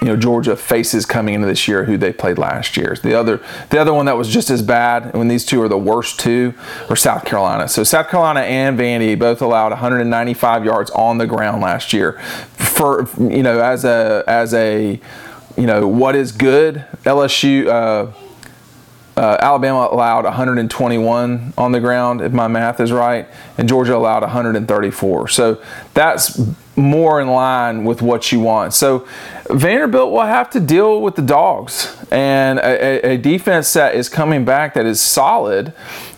you 0.04 0.10
know 0.10 0.16
Georgia 0.18 0.54
faces 0.54 1.06
coming 1.06 1.32
into 1.32 1.46
this 1.46 1.66
year 1.66 1.86
who 1.86 1.96
they 1.96 2.12
played 2.12 2.36
last 2.36 2.76
year. 2.76 2.94
The 3.02 3.18
other 3.18 3.40
the 3.70 3.80
other 3.80 3.94
one 3.94 4.04
that 4.04 4.18
was 4.18 4.28
just 4.28 4.50
as 4.50 4.60
bad 4.60 5.14
when 5.14 5.28
these 5.28 5.46
two 5.46 5.62
are 5.62 5.68
the 5.68 5.78
worst 5.78 6.20
two 6.20 6.52
are 6.90 6.96
South 6.96 7.24
Carolina. 7.24 7.68
So 7.68 7.84
South 7.84 8.10
Carolina 8.10 8.40
and 8.40 8.78
Vandy 8.78 9.18
both 9.18 9.40
allowed 9.40 9.70
195 9.70 10.62
yards 10.62 10.90
on 10.90 11.16
the 11.16 11.26
ground 11.26 11.62
last 11.62 11.94
year. 11.94 12.20
For 12.52 13.08
you 13.18 13.42
know 13.42 13.60
as 13.60 13.86
a 13.86 14.22
as 14.26 14.52
a 14.52 15.00
you 15.56 15.66
know 15.66 15.88
what 15.88 16.14
is 16.16 16.32
good 16.32 16.84
LSU 17.04 17.68
uh, 17.68 18.12
uh, 19.16 19.38
Alabama 19.40 19.88
allowed 19.90 20.24
121 20.24 21.54
on 21.56 21.72
the 21.72 21.80
ground, 21.80 22.20
if 22.20 22.32
my 22.32 22.48
math 22.48 22.80
is 22.80 22.90
right, 22.90 23.28
and 23.56 23.68
Georgia 23.68 23.96
allowed 23.96 24.22
134. 24.22 25.28
So 25.28 25.62
that's 25.94 26.40
more 26.76 27.20
in 27.20 27.28
line 27.28 27.84
with 27.84 28.02
what 28.02 28.32
you 28.32 28.40
want. 28.40 28.74
So 28.74 29.06
Vanderbilt 29.50 30.10
will 30.10 30.22
have 30.22 30.48
to 30.50 30.60
deal 30.60 31.02
with 31.02 31.16
the 31.16 31.22
dogs, 31.22 31.96
and 32.10 32.58
a, 32.58 33.12
a 33.12 33.16
defense 33.18 33.72
that 33.74 33.94
is 33.94 34.08
coming 34.08 34.44
back 34.44 34.74
that 34.74 34.86
is 34.86 35.00
solid, 35.00 35.74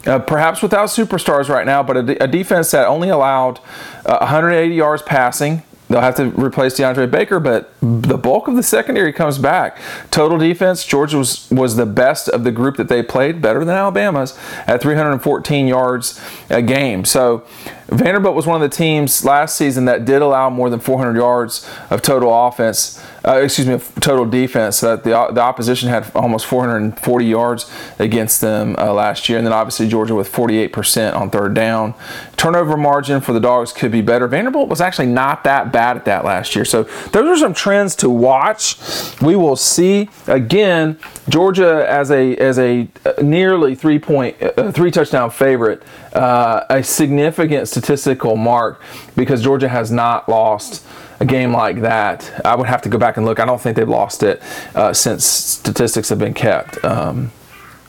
uh, 0.07 0.21
perhaps 0.21 0.63
without 0.63 0.89
superstars 0.89 1.49
right 1.49 1.67
now, 1.67 1.83
but 1.83 1.97
a, 1.97 2.23
a 2.23 2.29
defense 2.29 2.71
that 2.71 2.87
only 2.87 3.09
allowed 3.09 3.59
uh, 4.05 4.19
180 4.19 4.75
yards 4.75 5.03
passing 5.03 5.63
They'll 5.89 6.01
have 6.01 6.17
to 6.17 6.31
replace 6.31 6.75
DeAndre 6.75 7.09
Baker, 7.09 7.39
but 7.39 7.73
the 7.81 8.19
bulk 8.19 8.49
of 8.49 8.57
the 8.57 8.63
secondary 8.63 9.13
comes 9.13 9.39
back. 9.39 9.79
Total 10.11 10.37
defense, 10.37 10.85
Georgia 10.85 11.19
was, 11.19 11.49
was 11.51 11.77
the 11.77 11.87
best 11.87 12.29
of 12.29 12.43
the 12.43 12.51
group 12.51 12.77
that 12.77 12.89
they 12.89 13.05
played, 13.05 13.41
better 13.41 13.65
than 13.65 13.77
Alabama's, 13.77 14.37
at 14.67 14.83
314 14.83 15.69
yards 15.69 16.21
a 16.51 16.61
game. 16.61 17.05
So 17.05 17.47
Vanderbilt 17.87 18.35
was 18.35 18.49
one 18.49 18.61
of 18.61 18.69
the 18.69 18.77
teams 18.77 19.25
last 19.25 19.57
season 19.57 19.85
that 19.85 20.05
did 20.05 20.23
allow 20.23 20.51
more 20.51 20.71
than 20.71 20.81
400 20.81 21.17
yards 21.17 21.69
of 21.89 22.03
total 22.03 22.35
offense, 22.47 23.01
uh, 23.27 23.41
excuse 23.43 23.67
me, 23.67 23.79
total 24.01 24.25
defense. 24.25 24.81
That 24.81 25.03
the, 25.03 25.11
the 25.11 25.41
opposition 25.41 25.89
had 25.89 26.11
almost 26.15 26.47
440 26.47 27.25
yards 27.25 27.71
against 27.99 28.41
them 28.41 28.77
uh, 28.79 28.93
last 28.93 29.29
year. 29.29 29.39
And 29.39 29.47
then 29.47 29.53
obviously 29.53 29.89
Georgia 29.89 30.15
with 30.15 30.33
48% 30.33 31.15
on 31.15 31.31
third 31.31 31.55
down. 31.55 31.95
Turnover 32.37 32.77
margin 32.77 33.21
for 33.21 33.33
the 33.33 33.41
Dogs 33.41 33.73
could 33.73 33.91
be 33.91 34.01
better. 34.01 34.29
Vanderbilt 34.29 34.69
was 34.69 34.81
actually 34.81 35.07
not 35.07 35.43
that 35.45 35.73
bad 35.73 35.97
at 35.97 36.05
that 36.05 36.25
last 36.25 36.55
year. 36.55 36.65
So 36.65 36.85
those 37.11 37.39
are 37.39 37.41
some 37.41 37.55
trends 37.55 37.97
to 37.97 38.11
watch. 38.11 38.77
We 39.21 39.35
will 39.35 39.57
see. 39.57 40.09
Again, 40.27 40.99
Georgia 41.29 41.85
as 41.89 42.11
a 42.11 42.37
as 42.37 42.59
a 42.59 42.89
nearly 43.23 43.75
three 43.75 43.99
point 43.99 44.41
uh, 44.41 44.71
three 44.71 44.91
touchdown 44.91 45.31
favorite, 45.31 45.83
uh, 46.13 46.65
a 46.71 46.83
significant 46.83 47.69
statistical 47.69 48.37
mark 48.37 48.81
because 49.17 49.43
Georgia 49.43 49.69
has 49.69 49.91
not 49.91 50.29
lost 50.29 50.87
game 51.27 51.53
like 51.53 51.81
that. 51.83 52.41
I 52.45 52.55
would 52.55 52.67
have 52.67 52.83
to 52.83 52.89
go 52.89 52.99
back 52.99 53.17
and 53.17 53.27
look. 53.27 53.41
I 53.41 53.45
don't 53.45 53.61
think 53.61 53.77
they've 53.77 53.89
lost 53.89 54.23
it 54.23 54.43
uh, 54.75 54.93
since 54.93 55.25
statistics 55.25 56.09
have 56.09 56.19
been 56.19 56.35
kept. 56.35 56.83
Um, 56.85 57.33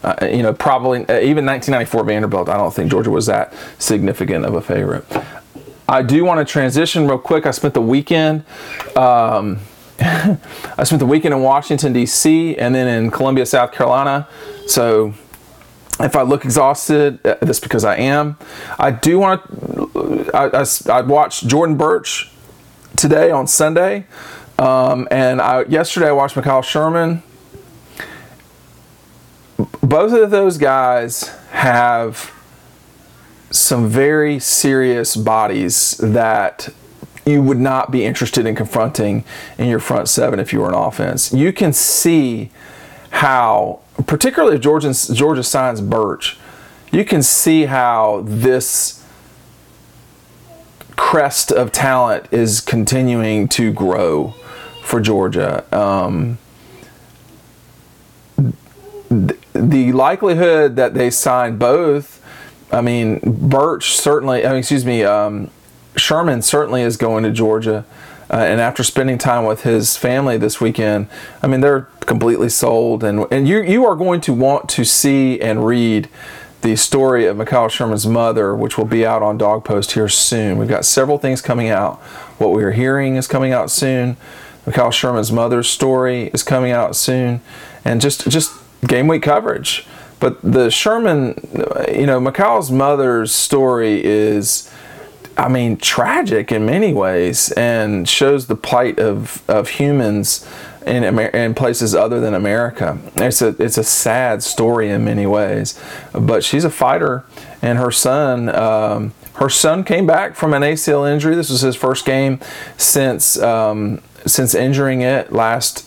uh, 0.03 0.15
you 0.21 0.43
know, 0.43 0.53
probably 0.53 0.99
uh, 0.99 1.19
even 1.19 1.45
1994 1.45 2.03
Vanderbilt. 2.03 2.49
I 2.49 2.57
don't 2.57 2.73
think 2.73 2.91
Georgia 2.91 3.09
was 3.09 3.25
that 3.25 3.53
significant 3.79 4.45
of 4.45 4.53
a 4.55 4.61
favorite. 4.61 5.05
I 5.89 6.01
do 6.01 6.23
want 6.25 6.45
to 6.45 6.51
transition 6.51 7.07
real 7.07 7.17
quick. 7.17 7.45
I 7.45 7.51
spent 7.51 7.73
the 7.73 7.81
weekend. 7.81 8.43
Um, 8.95 9.59
I 9.99 10.83
spent 10.83 10.99
the 10.99 11.05
weekend 11.05 11.33
in 11.33 11.41
Washington, 11.41 11.93
D.C., 11.93 12.57
and 12.57 12.75
then 12.75 12.87
in 12.87 13.09
Columbia, 13.09 13.45
South 13.45 13.71
Carolina. 13.71 14.27
So 14.67 15.13
if 15.99 16.15
I 16.15 16.21
look 16.21 16.45
exhausted, 16.45 17.25
uh, 17.25 17.35
that's 17.41 17.59
because 17.59 17.83
I 17.83 17.95
am. 17.97 18.37
I 18.77 18.91
do 18.91 19.17
want 19.17 19.43
to. 19.43 20.29
I, 20.33 20.61
I, 20.61 20.65
I 20.99 21.01
watched 21.01 21.47
Jordan 21.47 21.77
Burch 21.77 22.31
today 22.97 23.31
on 23.31 23.47
Sunday, 23.47 24.05
um, 24.59 25.07
and 25.11 25.39
I, 25.39 25.63
yesterday 25.65 26.07
I 26.07 26.11
watched 26.11 26.35
Mekhail 26.35 26.63
Sherman. 26.63 27.23
Both 29.81 30.11
of 30.11 30.31
those 30.31 30.57
guys 30.57 31.29
have 31.51 32.33
some 33.51 33.87
very 33.87 34.39
serious 34.39 35.15
bodies 35.15 35.97
that 35.97 36.69
you 37.25 37.41
would 37.41 37.59
not 37.59 37.91
be 37.91 38.03
interested 38.03 38.45
in 38.45 38.55
confronting 38.55 39.23
in 39.57 39.67
your 39.67 39.79
front 39.79 40.09
seven 40.09 40.39
if 40.39 40.51
you 40.51 40.59
were 40.59 40.69
an 40.69 40.75
offense. 40.75 41.31
You 41.31 41.53
can 41.53 41.73
see 41.73 42.49
how, 43.11 43.79
particularly 44.05 44.55
if 44.55 44.61
Georgia, 44.61 44.93
Georgia 45.13 45.43
signs 45.43 45.81
Burch, 45.81 46.37
you 46.91 47.05
can 47.05 47.21
see 47.21 47.65
how 47.65 48.21
this 48.25 49.03
crest 50.97 51.51
of 51.51 51.71
talent 51.71 52.27
is 52.31 52.59
continuing 52.59 53.47
to 53.47 53.71
grow 53.71 54.33
for 54.83 54.99
Georgia. 54.99 55.63
Um, 55.75 56.37
the 59.09 59.91
likelihood 59.93 60.75
that 60.75 60.93
they 60.93 61.09
sign 61.09 61.57
both, 61.57 62.21
I 62.71 62.81
mean, 62.81 63.19
Burch 63.19 63.95
certainly, 63.95 64.45
I 64.45 64.49
mean, 64.49 64.59
excuse 64.59 64.83
me, 64.83 65.03
um, 65.03 65.49
Sherman 65.95 66.41
certainly 66.41 66.81
is 66.81 66.97
going 66.97 67.23
to 67.23 67.31
Georgia. 67.31 67.85
Uh, 68.29 68.37
and 68.37 68.59
after 68.59 68.83
spending 68.83 69.17
time 69.17 69.45
with 69.45 69.63
his 69.63 69.95
family 69.95 70.37
this 70.37 70.59
weekend, 70.59 71.07
I 71.41 71.47
mean, 71.47 71.61
they're 71.61 71.87
completely 72.01 72.49
sold. 72.49 73.03
And, 73.03 73.25
and 73.31 73.47
you, 73.47 73.61
you 73.61 73.85
are 73.85 73.95
going 73.95 74.19
to 74.21 74.33
want 74.33 74.67
to 74.69 74.83
see 74.83 75.39
and 75.39 75.65
read 75.65 76.09
the 76.61 76.75
story 76.75 77.25
of 77.25 77.37
Mekhail 77.37 77.69
Sherman's 77.69 78.07
mother, 78.07 78.55
which 78.55 78.77
will 78.77 78.85
be 78.85 79.05
out 79.05 79.21
on 79.21 79.37
Dawg 79.37 79.63
Post 79.63 79.93
here 79.93 80.09
soon. 80.09 80.57
We've 80.57 80.67
got 80.67 80.85
several 80.85 81.17
things 81.17 81.41
coming 81.41 81.69
out. 81.69 81.99
What 82.39 82.51
we 82.51 82.63
are 82.63 82.71
hearing 82.71 83.15
is 83.15 83.27
coming 83.27 83.53
out 83.53 83.69
soon. 83.69 84.17
Mekhail 84.65 84.91
Sherman's 84.91 85.31
mother's 85.31 85.69
story 85.69 86.27
is 86.33 86.43
coming 86.43 86.71
out 86.71 86.95
soon. 86.95 87.41
And 87.85 88.01
just, 88.01 88.29
just 88.29 88.53
game 88.85 89.07
week 89.07 89.23
coverage. 89.23 89.85
But 90.19 90.41
the 90.41 90.69
Sherman, 90.71 91.39
you 91.89 92.05
know, 92.05 92.19
Mekhail's 92.19 92.71
mother's 92.71 93.31
story 93.31 94.03
is 94.03 94.69
I 95.37 95.49
mean, 95.49 95.77
tragic 95.77 96.51
in 96.51 96.65
many 96.65 96.93
ways 96.93 97.51
and 97.51 98.09
shows 98.09 98.47
the 98.47 98.55
plight 98.55 98.97
of, 98.97 99.47
of 99.47 99.69
humans 99.69 100.47
in, 100.87 101.03
Amer- 101.03 101.27
in 101.27 101.53
places 101.53 101.93
other 101.93 102.19
than 102.19 102.33
America. 102.33 102.97
It's 103.15 103.41
a, 103.41 103.49
it's 103.59 103.77
a 103.77 103.83
sad 103.83 104.43
story 104.43 104.89
in 104.89 105.05
many 105.05 105.25
ways, 105.25 105.79
but 106.13 106.43
she's 106.43 106.63
a 106.63 106.69
fighter 106.69 107.25
and 107.61 107.77
her 107.77 107.91
son, 107.91 108.49
um, 108.49 109.13
her 109.35 109.49
son 109.49 109.83
came 109.83 110.07
back 110.07 110.35
from 110.35 110.53
an 110.53 110.63
ACL 110.63 111.11
injury. 111.11 111.35
This 111.35 111.49
was 111.49 111.61
his 111.61 111.75
first 111.75 112.05
game 112.05 112.39
since, 112.77 113.39
um, 113.39 114.01
since 114.25 114.55
injuring 114.55 115.01
it 115.01 115.31
last, 115.31 115.85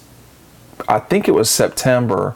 I 0.89 0.99
think 0.99 1.29
it 1.29 1.33
was 1.33 1.51
September. 1.51 2.35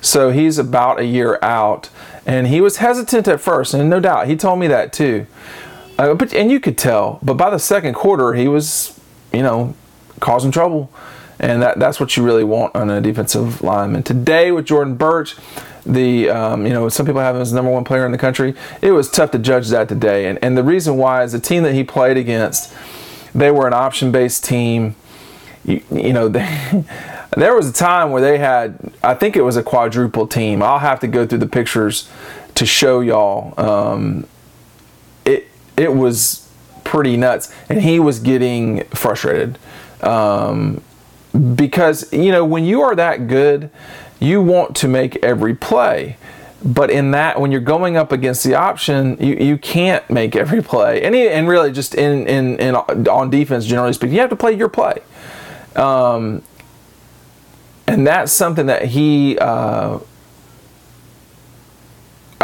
So 0.00 0.30
he's 0.30 0.58
about 0.58 1.00
a 1.00 1.04
year 1.04 1.38
out 1.42 1.90
and 2.26 2.46
he 2.46 2.60
was 2.60 2.78
hesitant 2.78 3.26
at 3.28 3.40
first 3.40 3.74
and 3.74 3.88
no 3.90 4.00
doubt 4.00 4.28
he 4.28 4.36
told 4.36 4.58
me 4.58 4.66
that 4.68 4.92
too 4.92 5.26
uh, 5.98 6.14
but 6.14 6.32
and 6.34 6.50
you 6.50 6.60
could 6.60 6.76
tell, 6.76 7.18
but 7.22 7.34
by 7.34 7.50
the 7.50 7.58
second 7.58 7.94
quarter, 7.94 8.34
he 8.34 8.48
was, 8.48 8.98
you 9.32 9.42
know, 9.42 9.74
causing 10.20 10.50
trouble, 10.50 10.90
and 11.38 11.62
that 11.62 11.78
that's 11.78 11.98
what 12.00 12.16
you 12.16 12.22
really 12.22 12.44
want 12.44 12.74
on 12.74 12.90
a 12.90 13.00
defensive 13.00 13.62
lineman. 13.62 14.02
Today 14.02 14.52
with 14.52 14.66
Jordan 14.66 14.94
Burch, 14.94 15.36
the 15.84 16.30
um, 16.30 16.66
you 16.66 16.72
know 16.72 16.88
some 16.88 17.06
people 17.06 17.20
have 17.20 17.34
him 17.34 17.42
as 17.42 17.52
number 17.52 17.70
one 17.70 17.84
player 17.84 18.06
in 18.06 18.12
the 18.12 18.18
country. 18.18 18.54
It 18.80 18.92
was 18.92 19.10
tough 19.10 19.30
to 19.32 19.38
judge 19.38 19.68
that 19.68 19.88
today, 19.88 20.26
and 20.26 20.38
and 20.42 20.56
the 20.56 20.62
reason 20.62 20.96
why 20.96 21.22
is 21.22 21.32
the 21.32 21.40
team 21.40 21.62
that 21.64 21.74
he 21.74 21.84
played 21.84 22.16
against, 22.16 22.74
they 23.34 23.50
were 23.50 23.66
an 23.66 23.74
option 23.74 24.12
based 24.12 24.44
team. 24.44 24.96
You, 25.64 25.82
you 25.90 26.12
know 26.12 26.28
they. 26.28 26.84
there 27.36 27.54
was 27.54 27.68
a 27.68 27.72
time 27.72 28.12
where 28.12 28.22
they 28.22 28.38
had, 28.38 28.92
I 29.02 29.14
think 29.14 29.34
it 29.34 29.42
was 29.42 29.56
a 29.56 29.62
quadruple 29.62 30.28
team. 30.28 30.62
I'll 30.62 30.78
have 30.78 31.00
to 31.00 31.08
go 31.08 31.26
through 31.26 31.38
the 31.38 31.48
pictures 31.48 32.08
to 32.54 32.64
show 32.64 33.00
y'all. 33.00 33.58
Um, 33.58 34.28
it 35.76 35.92
was 35.92 36.48
pretty 36.84 37.16
nuts, 37.16 37.52
and 37.68 37.82
he 37.82 37.98
was 37.98 38.20
getting 38.20 38.84
frustrated 38.90 39.58
um, 40.02 40.82
because 41.54 42.12
you 42.12 42.30
know 42.30 42.44
when 42.44 42.64
you 42.64 42.82
are 42.82 42.94
that 42.94 43.28
good, 43.28 43.70
you 44.20 44.40
want 44.40 44.76
to 44.76 44.88
make 44.88 45.16
every 45.24 45.54
play. 45.54 46.16
But 46.64 46.90
in 46.90 47.10
that, 47.10 47.38
when 47.38 47.52
you're 47.52 47.60
going 47.60 47.98
up 47.98 48.10
against 48.10 48.42
the 48.42 48.54
option, 48.54 49.18
you, 49.20 49.34
you 49.34 49.58
can't 49.58 50.08
make 50.08 50.34
every 50.34 50.62
play. 50.62 51.02
And, 51.02 51.14
and 51.14 51.46
really, 51.46 51.70
just 51.70 51.94
in, 51.94 52.26
in, 52.26 52.58
in 52.58 52.74
on 52.74 53.28
defense, 53.28 53.66
generally 53.66 53.92
speaking, 53.92 54.14
you 54.14 54.20
have 54.20 54.30
to 54.30 54.36
play 54.36 54.52
your 54.52 54.70
play. 54.70 55.02
Um, 55.76 56.42
and 57.86 58.06
that's 58.06 58.32
something 58.32 58.66
that 58.66 58.86
he 58.86 59.36
uh, 59.38 59.98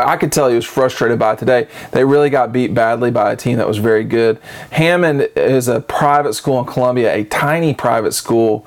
I 0.07 0.16
could 0.16 0.33
tell 0.33 0.49
he 0.49 0.54
was 0.54 0.64
frustrated 0.64 1.19
by 1.19 1.35
today. 1.37 1.69
They 1.92 2.04
really 2.04 2.30
got 2.30 2.52
beat 2.52 2.75
badly 2.75 3.11
by 3.11 3.33
a 3.33 3.37
team 3.37 3.59
that 3.59 3.69
was 3.69 3.78
very 3.78 4.04
good. 4.04 4.38
Hammond 4.71 5.28
is 5.37 5.69
a 5.69 5.80
private 5.80 6.35
school 6.35 6.59
in 6.59 6.66
Columbia, 6.66 7.14
a 7.14 7.25
tiny 7.25 7.75
private 7.75 8.12
school, 8.12 8.66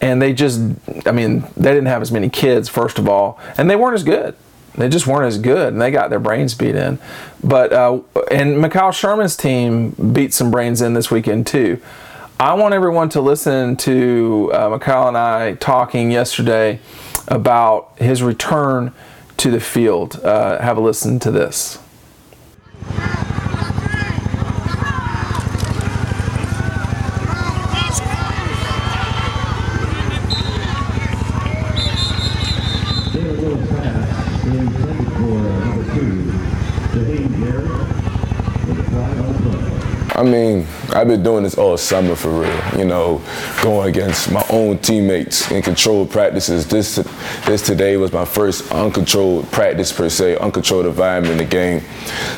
and 0.00 0.20
they 0.20 0.32
just, 0.32 0.60
I 1.06 1.12
mean, 1.12 1.44
they 1.56 1.70
didn't 1.70 1.86
have 1.86 2.02
as 2.02 2.10
many 2.10 2.28
kids, 2.28 2.68
first 2.68 2.98
of 2.98 3.08
all, 3.08 3.38
and 3.58 3.68
they 3.68 3.76
weren't 3.76 3.94
as 3.94 4.04
good. 4.04 4.34
They 4.74 4.88
just 4.88 5.06
weren't 5.06 5.26
as 5.26 5.36
good, 5.36 5.72
and 5.72 5.82
they 5.82 5.90
got 5.90 6.10
their 6.10 6.20
brains 6.20 6.54
beat 6.54 6.76
in. 6.76 6.98
But, 7.42 7.72
uh, 7.72 8.00
and 8.30 8.56
Mekhail 8.62 8.92
Sherman's 8.92 9.36
team 9.36 9.90
beat 10.12 10.32
some 10.32 10.50
brains 10.50 10.80
in 10.80 10.94
this 10.94 11.10
weekend, 11.10 11.46
too. 11.46 11.80
I 12.38 12.54
want 12.54 12.72
everyone 12.72 13.10
to 13.10 13.20
listen 13.20 13.76
to 13.78 14.50
uh, 14.54 14.78
Mekhail 14.78 15.08
and 15.08 15.18
I 15.18 15.54
talking 15.54 16.10
yesterday 16.10 16.80
about 17.28 17.92
his 17.98 18.22
return 18.22 18.94
to 19.40 19.50
the 19.50 19.58
field. 19.58 20.20
Uh, 20.22 20.60
have 20.60 20.76
a 20.76 20.80
listen 20.82 21.18
to 21.18 21.30
this. 21.30 21.78
I 40.14 40.22
mean, 40.22 40.66
I've 40.92 41.06
been 41.06 41.22
doing 41.22 41.44
this 41.44 41.56
all 41.56 41.76
summer 41.76 42.16
for 42.16 42.30
real. 42.30 42.78
You 42.78 42.84
know, 42.84 43.22
going 43.62 43.88
against 43.88 44.32
my 44.32 44.44
own 44.50 44.78
teammates 44.78 45.50
in 45.50 45.62
controlled 45.62 46.10
practices. 46.10 46.66
This 46.66 46.96
this 47.46 47.62
today 47.62 47.96
was 47.96 48.12
my 48.12 48.24
first 48.24 48.70
uncontrolled 48.72 49.50
practice 49.52 49.92
per 49.92 50.08
se, 50.08 50.36
uncontrolled 50.38 50.86
environment 50.86 51.32
in 51.32 51.38
the 51.38 51.44
game. 51.44 51.82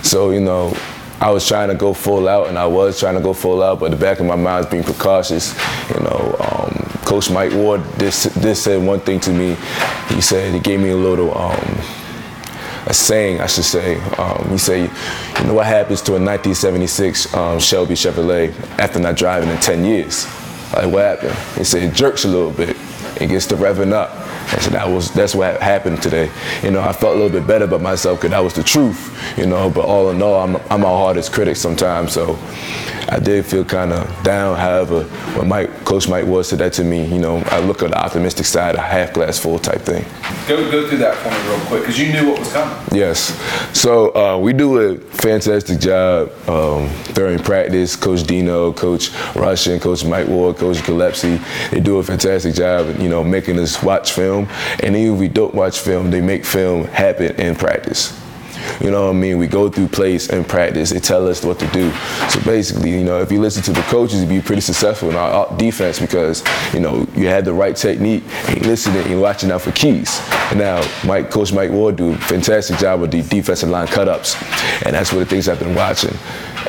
So 0.03 0.31
you 0.31 0.41
know, 0.41 0.77
I 1.21 1.31
was 1.31 1.49
trying 1.49 1.69
to 1.69 1.75
go 1.75 1.95
full 1.95 2.29
out, 2.29 2.49
and 2.49 2.59
I 2.59 2.67
was 2.67 3.01
trying 3.01 3.15
to 3.15 3.23
go 3.23 3.33
full 3.33 3.63
out, 3.63 3.81
but 3.81 3.91
the 3.91 3.97
back 3.97 4.21
of 4.21 4.27
my 4.27 4.37
mind 4.37 4.67
is 4.67 4.71
being 4.71 4.85
precautious. 4.85 5.59
You 5.89 6.01
know, 6.01 6.37
um, 6.41 6.73
Coach 7.07 7.31
Mike 7.31 7.53
Ward 7.53 7.83
this 7.95 8.25
this 8.35 8.65
said 8.65 8.85
one 8.85 9.01
thing 9.01 9.19
to 9.21 9.31
me. 9.33 9.57
He 10.09 10.21
said 10.21 10.53
he 10.53 10.61
gave 10.61 10.81
me 10.81 10.91
a 10.91 10.97
little. 10.97 11.37
Um, 11.37 12.02
a 12.93 12.95
saying, 12.95 13.41
I 13.41 13.47
should 13.47 13.65
say. 13.65 13.97
Um, 14.19 14.59
said, 14.59 14.91
you 15.39 15.47
know 15.47 15.55
what 15.55 15.67
happens 15.67 16.03
to 16.03 16.13
a 16.13 16.21
1976 16.21 17.35
um, 17.35 17.59
Shelby 17.59 17.95
Chevrolet 17.95 18.53
after 18.79 18.99
not 18.99 19.17
driving 19.17 19.49
in 19.49 19.57
10 19.57 19.85
years? 19.85 20.27
Like 20.75 20.93
what 20.93 21.05
happened? 21.05 21.35
He 21.57 21.65
said 21.65 21.83
it 21.83 21.95
jerks 21.95 22.25
a 22.25 22.29
little 22.29 22.51
bit. 22.51 22.77
It 23.21 23.29
gets 23.29 23.47
to 23.47 23.57
revving 23.57 23.93
up. 23.93 24.11
I 24.53 24.59
said 24.59 24.75
that 24.75 24.89
was 24.89 25.11
that's 25.13 25.35
what 25.35 25.61
happened 25.63 26.03
today. 26.03 26.31
You 26.63 26.71
know, 26.71 26.81
I 26.81 26.93
felt 26.93 27.15
a 27.17 27.19
little 27.19 27.31
bit 27.41 27.47
better 27.47 27.65
about 27.65 27.81
myself 27.81 28.19
because 28.19 28.33
that 28.33 28.41
was 28.41 28.55
the 28.55 28.63
truth. 28.63 29.01
You 29.39 29.47
know, 29.47 29.71
but 29.71 29.85
all 29.87 30.11
in 30.11 30.21
all, 30.23 30.43
I'm, 30.43 30.57
I'm 30.71 30.81
my 30.83 30.89
hardest 30.89 31.33
critic 31.33 31.57
sometimes. 31.57 32.13
So 32.13 32.39
I 33.13 33.19
did 33.19 33.45
feel 33.45 33.63
kind 33.63 33.93
of 33.93 34.25
down. 34.25 34.57
However, 34.57 35.03
when 35.37 35.47
Mike, 35.47 35.85
Coach 35.85 36.09
Mike 36.09 36.25
was 36.25 36.49
said 36.49 36.61
that 36.61 36.73
to 36.75 36.85
me, 36.85 37.05
you 37.05 37.19
know, 37.19 37.43
I 37.49 37.61
look 37.61 37.83
at 37.83 37.91
the 37.91 38.03
optimistic 38.03 38.47
side, 38.47 38.75
a 38.75 38.81
half 38.81 39.13
glass 39.13 39.39
full 39.39 39.59
type 39.59 39.83
thing. 39.83 40.07
Go, 40.49 40.71
go 40.71 40.89
through 40.89 40.97
that 40.99 41.15
for 41.17 41.29
me 41.29 41.37
real 41.47 41.67
quick 41.67 41.81
because 41.83 41.99
you 41.99 42.11
knew 42.11 42.31
what 42.31 42.39
was 42.39 42.51
coming. 42.51 42.75
Yes. 42.91 43.39
So 43.79 44.15
uh, 44.17 44.39
we 44.39 44.55
do 44.55 44.79
a 44.79 44.97
fantastic 44.97 45.79
job 45.79 46.31
um, 46.49 46.91
during 47.13 47.39
practice. 47.39 47.97
Coach 47.97 48.23
Dino, 48.23 48.73
Coach 48.73 49.11
Russian, 49.37 49.79
Coach 49.79 50.07
Mike 50.07 50.29
Ward, 50.29 50.57
Coach 50.57 50.83
Gillespie, 50.87 51.39
they 51.71 51.81
do 51.81 51.99
a 51.99 52.03
fantastic 52.03 52.55
job, 52.55 52.99
you 52.99 53.11
know, 53.11 53.23
making 53.23 53.59
us 53.59 53.83
watch 53.83 54.13
film. 54.13 54.49
And 54.83 54.97
even 54.97 55.17
if 55.17 55.21
we 55.21 55.29
don't 55.29 55.55
watch 55.55 55.81
film, 55.81 56.11
they 56.11 56.23
make 56.23 56.47
film 56.47 56.85
happen 56.85 57.39
in 57.39 57.57
practice. 57.57 58.22
You 58.81 58.91
know 58.91 59.07
what 59.07 59.17
I 59.17 59.19
mean? 59.19 59.39
We 59.39 59.47
go 59.47 59.69
through 59.69 59.89
plays 59.89 60.31
and 60.31 60.47
practice. 60.47 60.91
They 60.91 61.01
tell 61.01 61.27
us 61.29 61.45
what 61.45 61.59
to 61.61 61.67
do. 61.69 61.91
So 62.29 62.41
basically, 62.45 62.91
you 62.91 63.05
know, 63.05 63.21
if 63.21 63.31
you 63.31 63.41
listen 63.41 63.63
to 63.65 63.73
the 63.73 63.83
coaches, 63.83 64.21
you'd 64.21 64.29
be 64.29 64.41
pretty 64.41 64.63
successful 64.63 65.11
in 65.11 65.17
our 65.17 65.55
defense 65.57 65.99
because, 65.99 66.45
you 66.73 66.81
know, 66.81 67.07
you 67.15 67.29
had 67.29 67.45
the 67.45 67.53
right 67.53 67.77
technique 67.77 68.25
and 68.49 68.65
listening 68.67 69.05
and 69.11 69.21
watching 69.21 69.51
out 69.51 69.63
for 69.63 69.73
keys. 69.73 70.21
And 70.51 70.59
now, 70.59 70.87
Mike, 71.05 71.31
Coach 71.31 71.53
Mike 71.53 71.71
Ward 71.71 71.97
do 71.97 72.13
a 72.13 72.17
fantastic 72.19 72.79
job 72.79 73.01
with 73.01 73.11
the 73.11 73.23
defensive 73.23 73.69
line 73.69 73.87
cut-ups. 73.87 74.37
And 74.85 74.95
that's 74.95 75.13
one 75.13 75.23
of 75.23 75.29
the 75.29 75.35
things 75.35 75.49
I've 75.49 75.59
been 75.59 75.75
watching. 75.75 76.17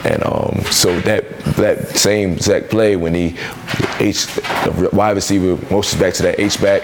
And 0.05 0.23
um, 0.25 0.61
so 0.71 0.99
that 1.01 1.29
that 1.55 1.87
same 1.89 2.33
exact 2.33 2.69
play 2.69 2.95
when 2.95 3.13
he 3.13 3.37
H 3.99 4.25
the 4.25 4.89
wide 4.91 5.15
receiver 5.15 5.55
motions 5.71 6.01
back 6.01 6.13
to 6.15 6.23
that 6.23 6.39
H 6.39 6.61
back 6.61 6.83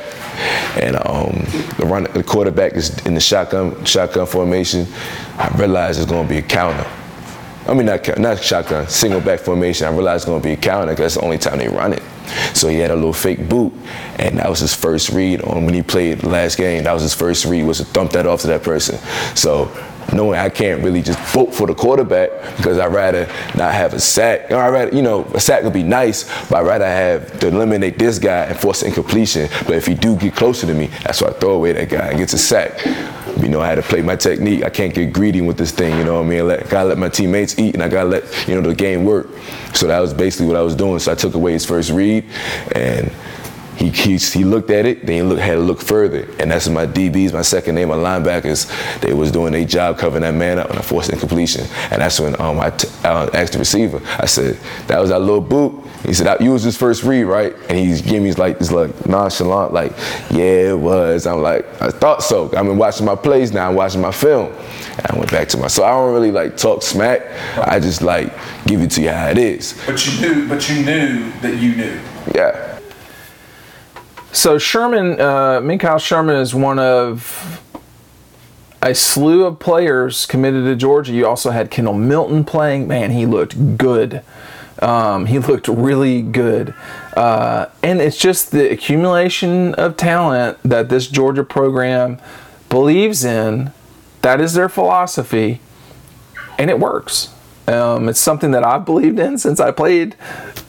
and 0.77 0.95
um, 0.97 1.45
the, 1.77 1.85
run, 1.85 2.03
the 2.13 2.23
quarterback 2.23 2.73
is 2.73 2.97
in 3.05 3.13
the 3.13 3.19
shotgun 3.19 3.83
shotgun 3.85 4.25
formation. 4.25 4.88
I 5.38 5.47
realized 5.57 5.99
it's 5.99 6.09
going 6.09 6.27
to 6.27 6.29
be 6.29 6.39
a 6.39 6.41
counter. 6.41 6.89
I 7.67 7.73
mean, 7.73 7.85
not, 7.85 8.17
not 8.17 8.41
shotgun, 8.41 8.88
single 8.88 9.21
back 9.21 9.39
formation. 9.39 9.85
I 9.85 9.91
realized 9.91 10.23
it's 10.23 10.25
going 10.25 10.41
to 10.41 10.47
be 10.47 10.53
a 10.53 10.57
counter 10.57 10.93
because 10.93 11.13
that's 11.13 11.15
the 11.15 11.21
only 11.21 11.38
time 11.38 11.59
they 11.59 11.67
run 11.67 11.93
it. 11.93 12.01
So 12.55 12.67
he 12.67 12.77
had 12.77 12.89
a 12.91 12.95
little 12.95 13.13
fake 13.13 13.47
boot, 13.47 13.73
and 14.17 14.38
that 14.39 14.49
was 14.49 14.59
his 14.59 14.73
first 14.73 15.09
read 15.09 15.41
on 15.41 15.65
when 15.65 15.73
he 15.73 15.81
played 15.81 16.23
last 16.23 16.57
game. 16.57 16.83
That 16.83 16.93
was 16.93 17.03
his 17.03 17.13
first 17.13 17.45
read 17.45 17.63
was 17.63 17.77
to 17.77 17.85
thump 17.85 18.11
that 18.11 18.25
off 18.25 18.41
to 18.41 18.47
that 18.47 18.63
person. 18.63 18.97
So 19.35 19.65
knowing 20.13 20.39
I 20.39 20.49
can't 20.49 20.83
really 20.83 21.01
just 21.01 21.19
vote 21.33 21.53
for 21.53 21.67
the 21.67 21.75
quarterback 21.75 22.29
because 22.57 22.77
I'd 22.77 22.93
rather 22.93 23.25
not 23.55 23.74
have 23.74 23.93
a 23.93 24.00
sack. 24.00 24.51
Or 24.51 24.57
I'd 24.57 24.69
rather, 24.69 24.95
you 24.95 25.01
know, 25.01 25.25
a 25.33 25.39
sack 25.39 25.63
would 25.63 25.74
be 25.74 25.83
nice, 25.83 26.24
but 26.50 26.57
I'd 26.57 26.67
rather 26.67 26.85
have 26.85 27.39
to 27.39 27.48
eliminate 27.48 28.00
this 28.00 28.19
guy 28.19 28.45
and 28.45 28.59
force 28.59 28.83
incompletion. 28.83 29.50
But 29.65 29.75
if 29.75 29.85
he 29.85 29.93
do 29.93 30.15
get 30.15 30.35
closer 30.35 30.67
to 30.67 30.74
me, 30.74 30.87
that's 31.03 31.22
why 31.22 31.29
I 31.29 31.33
throw 31.33 31.51
away 31.51 31.74
that 31.74 31.89
guy 31.89 32.09
and 32.09 32.17
gets 32.17 32.33
a 32.33 32.37
sack. 32.37 32.85
You 33.39 33.48
know, 33.48 33.61
I 33.61 33.67
had 33.67 33.75
to 33.75 33.81
play 33.81 34.01
my 34.01 34.15
technique. 34.15 34.63
I 34.63 34.69
can't 34.69 34.93
get 34.93 35.13
greedy 35.13 35.41
with 35.41 35.57
this 35.57 35.72
thing, 35.72 35.98
you 35.98 36.03
know 36.03 36.15
what 36.15 36.25
I 36.25 36.29
mean? 36.29 36.51
I 36.51 36.57
gotta 36.63 36.89
let 36.89 36.98
my 36.98 37.09
teammates 37.09 37.57
eat 37.57 37.74
and 37.74 37.83
I 37.83 37.87
gotta 37.87 38.09
let, 38.09 38.48
you 38.48 38.55
know, 38.55 38.67
the 38.67 38.75
game 38.75 39.05
work. 39.05 39.27
So 39.74 39.87
that 39.87 40.00
was 40.00 40.13
basically 40.13 40.48
what 40.48 40.57
I 40.57 40.61
was 40.61 40.75
doing. 40.75 41.00
So 41.00 41.11
I 41.11 41.15
took 41.15 41.35
away 41.35 41.53
his 41.53 41.65
first 41.65 41.91
read 41.91 42.25
and 42.75 43.11
he, 43.79 43.89
he, 43.89 44.18
he 44.18 44.44
looked 44.44 44.70
at 44.72 44.85
it, 44.85 45.05
then 45.05 45.15
he 45.15 45.22
look, 45.22 45.39
had 45.39 45.53
to 45.53 45.59
look 45.59 45.79
further. 45.79 46.27
And 46.37 46.51
that's 46.51 46.68
my 46.68 46.85
DBs, 46.85 47.31
my 47.31 47.42
second 47.42 47.75
name, 47.75 47.87
my 47.87 47.96
linebackers, 47.96 48.70
they 49.00 49.13
was 49.13 49.31
doing 49.31 49.53
their 49.53 49.63
job 49.63 49.98
covering 49.98 50.24
that 50.24 50.33
man 50.33 50.59
up 50.59 50.70
and 50.70 50.77
I 50.77 50.81
forced 50.81 51.09
incompletion. 51.11 51.65
And 51.89 52.01
that's 52.01 52.20
when 52.20 52.39
um, 52.42 52.59
I, 52.59 52.72
t- 52.72 52.89
I 53.05 53.27
asked 53.33 53.53
the 53.53 53.59
receiver, 53.59 54.01
I 54.20 54.25
said, 54.25 54.57
that 54.87 55.00
was 55.00 55.11
that 55.11 55.20
little 55.20 55.39
boot. 55.39 55.81
He 56.05 56.13
said, 56.13 56.42
you 56.42 56.51
was 56.51 56.63
his 56.63 56.75
first 56.75 57.03
read, 57.03 57.24
right? 57.24 57.55
And 57.70 57.77
he's 57.77 58.01
gave 58.01 58.22
me 58.22 58.33
like 58.33 58.59
this 58.59 58.72
like 58.72 59.07
nonchalant, 59.07 59.72
like, 59.72 59.92
yeah, 60.29 60.72
it 60.72 60.79
was. 60.79 61.25
I'm 61.25 61.42
like, 61.42 61.65
I 61.81 61.89
thought 61.89 62.22
so. 62.22 62.46
I've 62.46 62.65
been 62.65 62.77
watching 62.77 63.05
my 63.05 63.15
plays 63.15 63.53
now, 63.53 63.70
I'm 63.70 63.75
watching 63.75 64.01
my 64.01 64.11
film. 64.11 64.51
And 64.98 65.07
I 65.07 65.18
went 65.18 65.31
back 65.31 65.48
to 65.50 65.57
my, 65.57 65.68
so 65.68 65.85
I 65.85 65.92
don't 65.92 66.13
really 66.13 66.31
like 66.31 66.57
talk 66.57 66.83
smack. 66.83 67.22
I 67.57 67.79
just 67.79 68.01
like 68.01 68.33
give 68.65 68.81
it 68.81 68.92
to 68.92 69.01
you 69.01 69.09
how 69.09 69.29
it 69.29 69.37
is. 69.37 69.81
But 69.85 70.05
you 70.05 70.22
knew, 70.22 70.50
but 70.50 70.70
you 70.70 70.83
knew 70.83 71.31
that 71.39 71.55
you 71.57 71.75
knew. 71.75 72.01
Yeah. 72.35 72.78
So 74.31 74.57
Sherman, 74.59 75.20
uh, 75.20 75.98
Sherman 75.98 76.35
is 76.35 76.53
one 76.53 76.77
of 76.77 77.61
a 78.81 78.94
slew 78.94 79.46
of 79.46 79.59
players 79.59 80.25
committed 80.25 80.65
to 80.65 80.75
Georgia. 80.75 81.13
You 81.13 81.27
also 81.27 81.50
had 81.50 81.72
Kendall 81.72 81.96
Milton 81.96 82.44
playing. 82.46 82.87
Man, 82.87 83.11
he 83.11 83.25
looked 83.25 83.77
good. 83.77 84.24
Um, 84.81 85.25
he 85.25 85.39
looked 85.39 85.68
really 85.68 86.22
good. 86.22 86.74
Uh, 87.18 87.68
and 87.83 88.00
it's 88.00 88.18
just 88.18 88.51
the 88.51 88.72
accumulation 88.72 89.74
of 89.75 89.98
talent 89.98 90.57
that 90.63 90.89
this 90.89 91.07
Georgia 91.07 91.44
program 91.44 92.20
believes 92.70 93.24
in. 93.25 93.74
That 94.22 94.39
is 94.39 94.53
their 94.53 94.70
philosophy, 94.70 95.59
and 96.57 96.70
it 96.70 96.79
works. 96.79 97.33
Um, 97.68 98.09
it's 98.09 98.20
something 98.20 98.51
that 98.51 98.63
I've 98.65 98.85
believed 98.85 99.20
in 99.20 99.37
since 99.37 99.59
I 99.59 99.72
played 99.72 100.15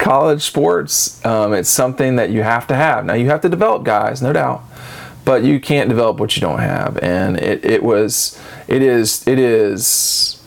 college 0.01 0.43
sports. 0.43 1.25
Um, 1.25 1.53
it's 1.53 1.69
something 1.69 2.17
that 2.17 2.31
you 2.31 2.43
have 2.43 2.67
to 2.69 2.75
have. 2.75 3.05
Now, 3.05 3.15
you 3.15 3.27
have 3.27 3.43
to 3.43 3.49
develop 3.49 3.85
guys, 3.85 4.21
no 4.21 4.33
doubt, 4.33 4.65
but 5.25 5.45
you 5.45 5.61
can't 5.61 5.89
develop 5.89 6.19
what 6.19 6.35
you 6.35 6.41
don't 6.41 6.59
have. 6.59 6.97
And 6.99 7.37
it, 7.37 7.65
it 7.65 7.83
was, 7.83 8.41
it 8.67 8.83
is, 8.83 9.27
it 9.29 9.39
is 9.39 10.43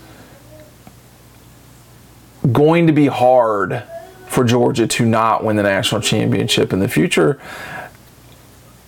going 2.51 2.87
to 2.87 2.93
be 2.93 3.07
hard 3.07 3.83
for 4.27 4.43
Georgia 4.43 4.87
to 4.87 5.05
not 5.05 5.43
win 5.43 5.55
the 5.55 5.63
national 5.63 6.01
championship 6.01 6.73
in 6.73 6.79
the 6.79 6.89
future 6.89 7.39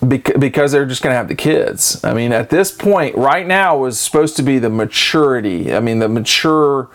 because 0.06 0.72
they're 0.72 0.86
just 0.86 1.02
going 1.02 1.12
to 1.12 1.16
have 1.16 1.28
the 1.28 1.34
kids. 1.34 2.04
I 2.04 2.12
mean, 2.12 2.32
at 2.32 2.50
this 2.50 2.70
point, 2.70 3.16
right 3.16 3.46
now 3.46 3.78
was 3.78 3.98
supposed 3.98 4.36
to 4.36 4.42
be 4.42 4.58
the 4.58 4.68
maturity. 4.68 5.74
I 5.74 5.80
mean, 5.80 6.00
the 6.00 6.08
mature 6.08 6.88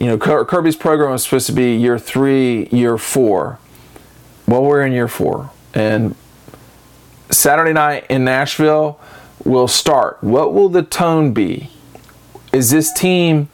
you 0.00 0.06
know, 0.06 0.18
Kirby's 0.18 0.76
program 0.76 1.10
was 1.10 1.24
supposed 1.24 1.46
to 1.46 1.52
be 1.52 1.74
year 1.74 1.98
three, 1.98 2.66
year 2.66 2.98
four. 2.98 3.58
Well, 4.46 4.62
we're 4.62 4.82
in 4.82 4.92
year 4.92 5.08
four. 5.08 5.50
And 5.74 6.14
Saturday 7.30 7.72
night 7.72 8.06
in 8.08 8.24
Nashville 8.24 9.00
will 9.44 9.68
start. 9.68 10.22
What 10.22 10.54
will 10.54 10.68
the 10.68 10.82
tone 10.82 11.32
be? 11.32 11.70
Is 12.52 12.70
this 12.70 12.92
team 12.92 13.48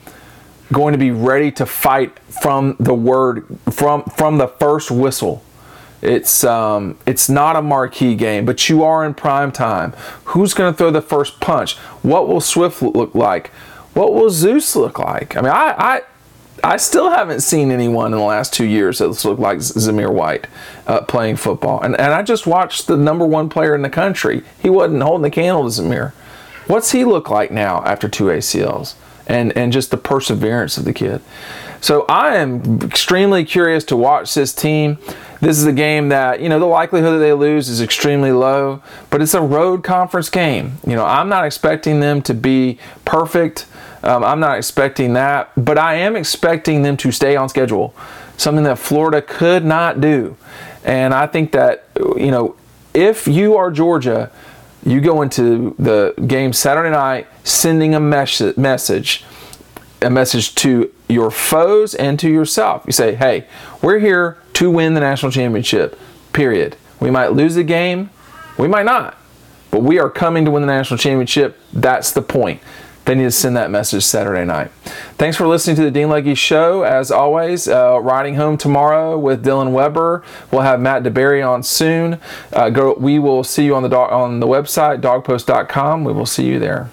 going 0.72 0.92
to 0.92 0.98
be 0.98 1.10
ready 1.10 1.50
to 1.52 1.66
fight 1.66 2.18
from 2.18 2.76
the 2.78 2.94
word 2.94 3.46
from 3.70 4.04
from 4.04 4.38
the 4.38 4.48
first 4.48 4.90
whistle? 4.90 5.42
It's 6.02 6.44
um, 6.44 6.98
it's 7.06 7.28
not 7.28 7.56
a 7.56 7.62
marquee 7.62 8.14
game, 8.14 8.44
but 8.44 8.68
you 8.68 8.84
are 8.84 9.04
in 9.04 9.14
prime 9.14 9.50
time. 9.50 9.94
Who's 10.26 10.52
going 10.52 10.72
to 10.72 10.76
throw 10.76 10.90
the 10.90 11.02
first 11.02 11.40
punch? 11.40 11.76
What 12.02 12.28
will 12.28 12.40
Swift 12.40 12.82
look 12.82 13.14
like? 13.14 13.48
What 13.94 14.12
will 14.12 14.30
Zeus 14.30 14.76
look 14.76 14.98
like? 14.98 15.36
I 15.36 15.40
mean, 15.40 15.52
I, 15.52 15.74
I 15.76 16.02
I 16.64 16.78
still 16.78 17.10
haven't 17.10 17.42
seen 17.42 17.70
anyone 17.70 18.12
in 18.14 18.18
the 18.18 18.24
last 18.24 18.54
two 18.54 18.64
years 18.64 18.98
that's 18.98 19.24
looked 19.26 19.40
like 19.40 19.58
Zamir 19.58 20.10
White 20.10 20.46
uh, 20.86 21.02
playing 21.02 21.36
football. 21.36 21.82
And, 21.82 21.94
and 22.00 22.14
I 22.14 22.22
just 22.22 22.46
watched 22.46 22.86
the 22.86 22.96
number 22.96 23.26
one 23.26 23.50
player 23.50 23.74
in 23.74 23.82
the 23.82 23.90
country. 23.90 24.42
He 24.60 24.70
wasn't 24.70 25.02
holding 25.02 25.22
the 25.22 25.30
candle 25.30 25.64
to 25.64 25.68
Zamir. 25.68 26.12
What's 26.66 26.92
he 26.92 27.04
look 27.04 27.28
like 27.28 27.50
now 27.50 27.82
after 27.84 28.08
two 28.08 28.24
ACLs? 28.24 28.94
And, 29.26 29.56
and 29.56 29.72
just 29.72 29.90
the 29.90 29.98
perseverance 29.98 30.78
of 30.78 30.84
the 30.86 30.92
kid. 30.92 31.20
So 31.82 32.06
I 32.08 32.36
am 32.36 32.80
extremely 32.80 33.44
curious 33.44 33.84
to 33.84 33.96
watch 33.96 34.32
this 34.32 34.54
team. 34.54 34.96
This 35.40 35.58
is 35.58 35.66
a 35.66 35.72
game 35.72 36.08
that, 36.08 36.40
you 36.40 36.48
know, 36.48 36.58
the 36.58 36.64
likelihood 36.64 37.14
that 37.14 37.18
they 37.18 37.34
lose 37.34 37.68
is 37.68 37.82
extremely 37.82 38.32
low, 38.32 38.82
but 39.10 39.20
it's 39.20 39.34
a 39.34 39.42
road 39.42 39.84
conference 39.84 40.30
game. 40.30 40.78
You 40.86 40.94
know, 40.94 41.04
I'm 41.04 41.28
not 41.28 41.44
expecting 41.44 42.00
them 42.00 42.22
to 42.22 42.32
be 42.32 42.78
perfect. 43.04 43.66
Um, 44.04 44.22
I'm 44.22 44.38
not 44.38 44.58
expecting 44.58 45.14
that, 45.14 45.50
but 45.56 45.78
I 45.78 45.94
am 45.94 46.14
expecting 46.14 46.82
them 46.82 46.96
to 46.98 47.10
stay 47.10 47.36
on 47.36 47.48
schedule, 47.48 47.94
something 48.36 48.64
that 48.64 48.78
Florida 48.78 49.22
could 49.22 49.64
not 49.64 50.00
do. 50.00 50.36
And 50.84 51.14
I 51.14 51.26
think 51.26 51.52
that, 51.52 51.88
you 51.96 52.30
know, 52.30 52.54
if 52.92 53.26
you 53.26 53.56
are 53.56 53.70
Georgia, 53.70 54.30
you 54.84 55.00
go 55.00 55.22
into 55.22 55.74
the 55.78 56.14
game 56.26 56.52
Saturday 56.52 56.90
night 56.90 57.26
sending 57.42 57.94
a 57.94 58.00
mes- 58.00 58.56
message 58.56 59.24
a 60.02 60.10
message 60.10 60.54
to 60.56 60.92
your 61.08 61.30
foes 61.30 61.94
and 61.94 62.18
to 62.20 62.28
yourself. 62.28 62.84
You 62.86 62.92
say, 62.92 63.14
hey, 63.14 63.46
we're 63.82 63.98
here 63.98 64.38
to 64.54 64.70
win 64.70 64.94
the 64.94 65.00
national 65.00 65.32
championship, 65.32 65.98
period. 66.32 66.76
We 67.00 67.10
might 67.10 67.32
lose 67.32 67.54
the 67.54 67.64
game, 67.64 68.10
we 68.58 68.68
might 68.68 68.84
not, 68.84 69.16
but 69.70 69.82
we 69.82 69.98
are 69.98 70.10
coming 70.10 70.44
to 70.44 70.50
win 70.50 70.60
the 70.62 70.66
national 70.66 70.98
championship. 70.98 71.58
That's 71.72 72.12
the 72.12 72.22
point. 72.22 72.60
They 73.04 73.14
need 73.14 73.24
to 73.24 73.30
send 73.30 73.56
that 73.56 73.70
message 73.70 74.02
Saturday 74.04 74.44
night. 74.44 74.70
Thanks 75.18 75.36
for 75.36 75.46
listening 75.46 75.76
to 75.76 75.82
the 75.82 75.90
Dean 75.90 76.08
Legge 76.08 76.38
Show. 76.38 76.82
As 76.82 77.10
always, 77.10 77.68
uh, 77.68 77.98
riding 78.00 78.36
home 78.36 78.56
tomorrow 78.56 79.18
with 79.18 79.44
Dylan 79.44 79.72
Weber. 79.72 80.22
We'll 80.50 80.62
have 80.62 80.80
Matt 80.80 81.02
DeBerry 81.02 81.46
on 81.46 81.62
soon. 81.62 82.18
Uh, 82.52 82.70
go, 82.70 82.94
we 82.94 83.18
will 83.18 83.44
see 83.44 83.64
you 83.66 83.74
on 83.74 83.82
the, 83.82 83.94
on 83.96 84.40
the 84.40 84.46
website, 84.46 85.00
dawgpost.com. 85.00 86.04
We 86.04 86.12
will 86.12 86.26
see 86.26 86.46
you 86.46 86.58
there. 86.58 86.88